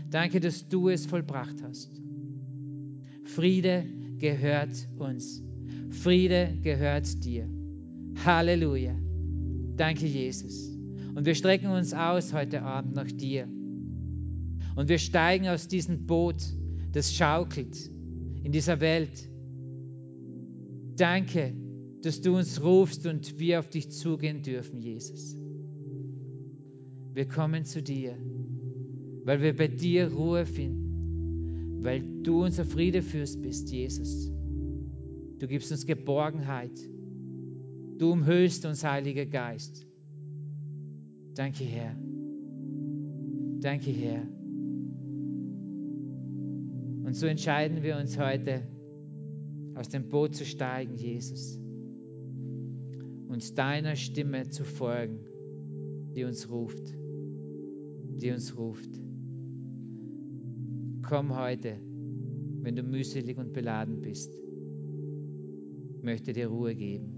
Danke, 0.10 0.40
dass 0.40 0.70
du 0.70 0.90
es 0.90 1.06
vollbracht 1.06 1.62
hast. 1.64 1.90
Friede 3.24 3.86
gehört 4.20 4.88
uns. 4.98 5.44
Friede 5.90 6.58
gehört 6.62 7.24
dir. 7.24 7.50
Halleluja. 8.24 8.96
Danke, 9.76 10.06
Jesus. 10.06 10.70
Und 11.16 11.26
wir 11.26 11.36
strecken 11.36 11.68
uns 11.68 11.94
aus 11.94 12.34
heute 12.34 12.62
Abend 12.62 12.96
nach 12.96 13.12
dir. 13.12 13.48
Und 14.76 14.90
wir 14.90 15.00
steigen 15.00 15.48
aus 15.48 15.68
diesem 15.68 16.06
Boot, 16.06 16.44
das 16.92 17.14
schaukelt 17.14 17.76
in 18.44 18.52
dieser 18.52 18.80
Welt. 18.80 19.28
Danke, 20.98 21.54
dass 22.02 22.22
du 22.22 22.36
uns 22.36 22.62
rufst 22.62 23.06
und 23.06 23.40
wir 23.40 23.60
auf 23.60 23.70
dich 23.70 23.92
zugehen 23.92 24.42
dürfen, 24.42 24.80
Jesus. 24.80 25.36
Wir 27.14 27.28
kommen 27.28 27.66
zu 27.66 27.82
dir, 27.82 28.16
weil 29.24 29.42
wir 29.42 29.56
bei 29.56 29.68
dir 29.68 30.12
Ruhe 30.12 30.46
finden, 30.46 31.84
weil 31.84 32.04
du 32.24 32.44
unser 32.44 32.66
Friedefürst 32.66 33.42
bist, 33.42 33.72
Jesus. 33.72 34.32
Du 35.40 35.48
gibst 35.48 35.72
uns 35.72 35.86
Geborgenheit. 35.86 36.78
Du 37.98 38.12
umhüllst 38.12 38.66
uns, 38.66 38.84
Heiliger 38.84 39.26
Geist. 39.26 39.86
Danke, 41.36 41.64
Herr. 41.64 41.96
Danke, 43.60 43.92
Herr. 43.92 44.28
Und 47.04 47.14
so 47.14 47.28
entscheiden 47.28 47.84
wir 47.84 47.98
uns 47.98 48.18
heute, 48.20 48.68
aus 49.78 49.90
dem 49.90 50.10
Boot 50.10 50.36
zu 50.36 50.46
steigen, 50.46 50.96
Jesus, 50.96 51.60
und 53.28 53.58
deiner 53.58 53.96
Stimme 53.96 54.50
zu 54.50 54.64
folgen, 54.64 55.20
die 56.16 56.24
uns 56.24 56.50
ruft 56.50 56.98
die 58.18 58.32
uns 58.32 58.58
ruft. 58.58 58.90
Komm 61.04 61.38
heute, 61.38 61.78
wenn 62.62 62.76
du 62.76 62.84
mühselig 62.84 63.38
und 63.38 63.54
beladen 63.54 64.02
bist. 64.02 64.34
Ich 65.96 66.04
möchte 66.04 66.34
dir 66.34 66.48
Ruhe 66.48 66.76
geben. 66.76 67.14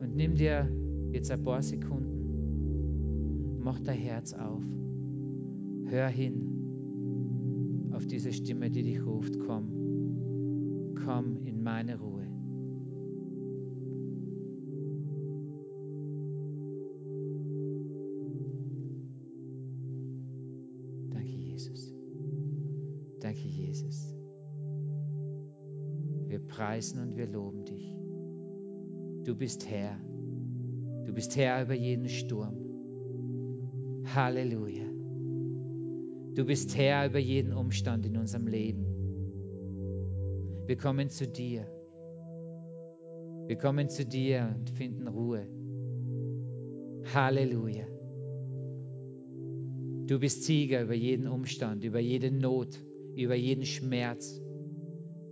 Und 0.00 0.16
nimm 0.16 0.34
dir 0.34 0.68
jetzt 1.12 1.30
ein 1.30 1.42
paar 1.42 1.62
Sekunden, 1.62 3.60
mach 3.62 3.78
dein 3.80 3.98
Herz 3.98 4.32
auf, 4.32 4.64
hör 5.86 6.08
hin 6.08 6.50
auf 7.92 8.06
diese 8.06 8.32
Stimme, 8.32 8.70
die 8.70 8.82
dich 8.82 9.04
ruft. 9.04 9.38
Komm, 9.38 9.70
komm 11.04 11.44
in 11.44 11.62
meine 11.62 11.98
Ruhe. 11.98 12.34
preisen 26.54 27.00
und 27.00 27.16
wir 27.16 27.26
loben 27.26 27.64
dich. 27.64 27.92
Du 29.24 29.34
bist 29.34 29.68
Herr. 29.68 29.98
Du 31.04 31.12
bist 31.12 31.36
Herr 31.36 31.62
über 31.62 31.74
jeden 31.74 32.08
Sturm. 32.08 32.56
Halleluja. 34.14 34.84
Du 36.34 36.44
bist 36.44 36.76
Herr 36.76 37.06
über 37.06 37.18
jeden 37.18 37.52
Umstand 37.52 38.06
in 38.06 38.16
unserem 38.16 38.46
Leben. 38.46 38.93
Wir 40.66 40.76
kommen 40.76 41.10
zu 41.10 41.26
dir. 41.26 41.66
Wir 43.46 43.56
kommen 43.56 43.90
zu 43.90 44.06
dir 44.06 44.54
und 44.58 44.70
finden 44.70 45.06
Ruhe. 45.08 45.46
Halleluja. 47.12 47.86
Du 50.06 50.18
bist 50.18 50.44
Sieger 50.44 50.82
über 50.82 50.94
jeden 50.94 51.26
Umstand, 51.26 51.84
über 51.84 52.00
jede 52.00 52.30
Not, 52.30 52.78
über 53.14 53.34
jeden 53.34 53.64
Schmerz. 53.64 54.40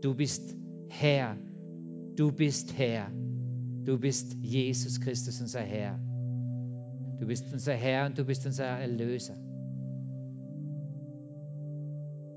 Du 0.03 0.14
bist 0.14 0.55
Herr, 0.88 1.38
du 2.16 2.33
bist 2.33 2.77
Herr. 2.77 3.11
Du 3.85 3.99
bist 3.99 4.37
Jesus 4.40 5.01
Christus, 5.01 5.40
unser 5.40 5.61
Herr. 5.61 5.99
Du 7.18 7.27
bist 7.27 7.53
unser 7.53 7.75
Herr 7.75 8.07
und 8.07 8.18
du 8.18 8.25
bist 8.25 8.45
unser 8.47 8.64
Erlöser. 8.64 9.37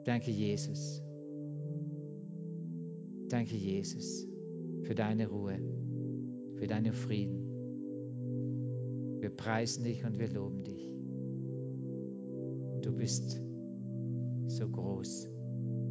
Danke, 0.06 0.32
Jesus. 0.32 1.05
Danke, 3.36 3.58
Jesus, 3.58 4.26
für 4.84 4.96
deine 4.96 5.28
Ruhe, 5.28 5.60
für 6.56 6.68
deinen 6.68 6.94
Frieden. 6.94 7.36
Wir 9.20 9.30
preisen 9.30 9.84
dich 9.84 10.06
und 10.06 10.18
wir 10.18 10.30
loben 10.30 10.64
dich. 10.64 10.90
Du 12.82 12.96
bist 12.96 13.44
so 14.48 14.70
groß, 14.70 15.28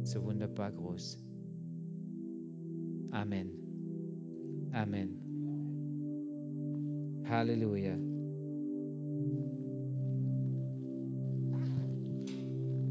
so 0.01 0.23
wunderbar 0.23 0.71
groß. 0.71 1.23
Amen. 3.11 3.51
Amen. 4.71 5.19
Halleluja. 7.25 7.95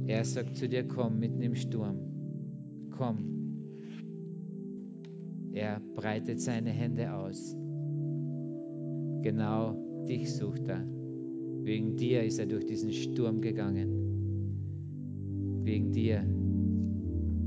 Er 0.07 0.25
sagt 0.25 0.57
zu 0.57 0.69
dir, 0.69 0.87
komm 0.87 1.19
mitten 1.19 1.43
im 1.43 1.57
Sturm. 1.57 1.99
Komm. 2.97 3.44
Er 5.55 5.81
breitet 5.95 6.41
seine 6.41 6.71
Hände 6.71 7.15
aus. 7.15 7.57
Genau 9.23 10.05
dich 10.07 10.35
sucht 10.35 10.69
er. 10.69 10.87
Wegen 11.63 11.97
dir 11.97 12.23
ist 12.25 12.39
er 12.39 12.47
durch 12.47 12.67
diesen 12.67 12.93
Sturm 12.93 13.41
gegangen. 13.41 13.89
Wegen 15.65 15.93
dir. 15.93 16.23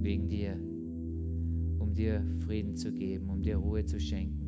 Wegen 0.02 0.28
dir 0.28 0.58
dir 1.98 2.24
Frieden 2.46 2.76
zu 2.76 2.93
geben, 2.93 3.30
um 3.30 3.41
dir 3.41 3.58
Ruhe 3.58 3.84
zu 3.84 4.00
schenken. 4.00 4.46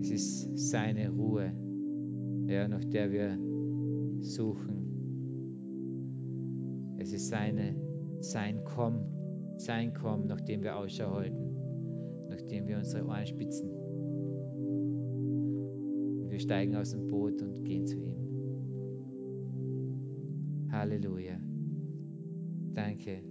Es 0.00 0.10
ist 0.10 0.70
seine 0.70 1.10
Ruhe. 1.10 1.52
ja, 2.46 2.68
nach 2.68 2.84
der 2.84 3.10
wir 3.10 3.38
suchen. 4.20 4.86
Es 6.98 7.12
ist 7.12 7.28
seine, 7.28 7.74
sein 8.20 8.62
Komm, 8.64 9.04
sein 9.56 9.92
Komm, 9.94 10.26
nach 10.26 10.40
dem 10.40 10.62
wir 10.62 10.76
Ausschau 10.76 11.14
halten, 11.14 11.56
nach 12.28 12.40
dem 12.42 12.66
wir 12.66 12.78
unsere 12.78 13.04
Ohren 13.06 13.26
spitzen. 13.26 13.70
Wir 16.28 16.38
steigen 16.38 16.76
aus 16.76 16.90
dem 16.92 17.08
Boot 17.08 17.42
und 17.42 17.64
gehen 17.64 17.86
zu 17.86 17.98
ihm. 17.98 18.16
Halleluja. 20.70 21.38
Danke. 22.72 23.29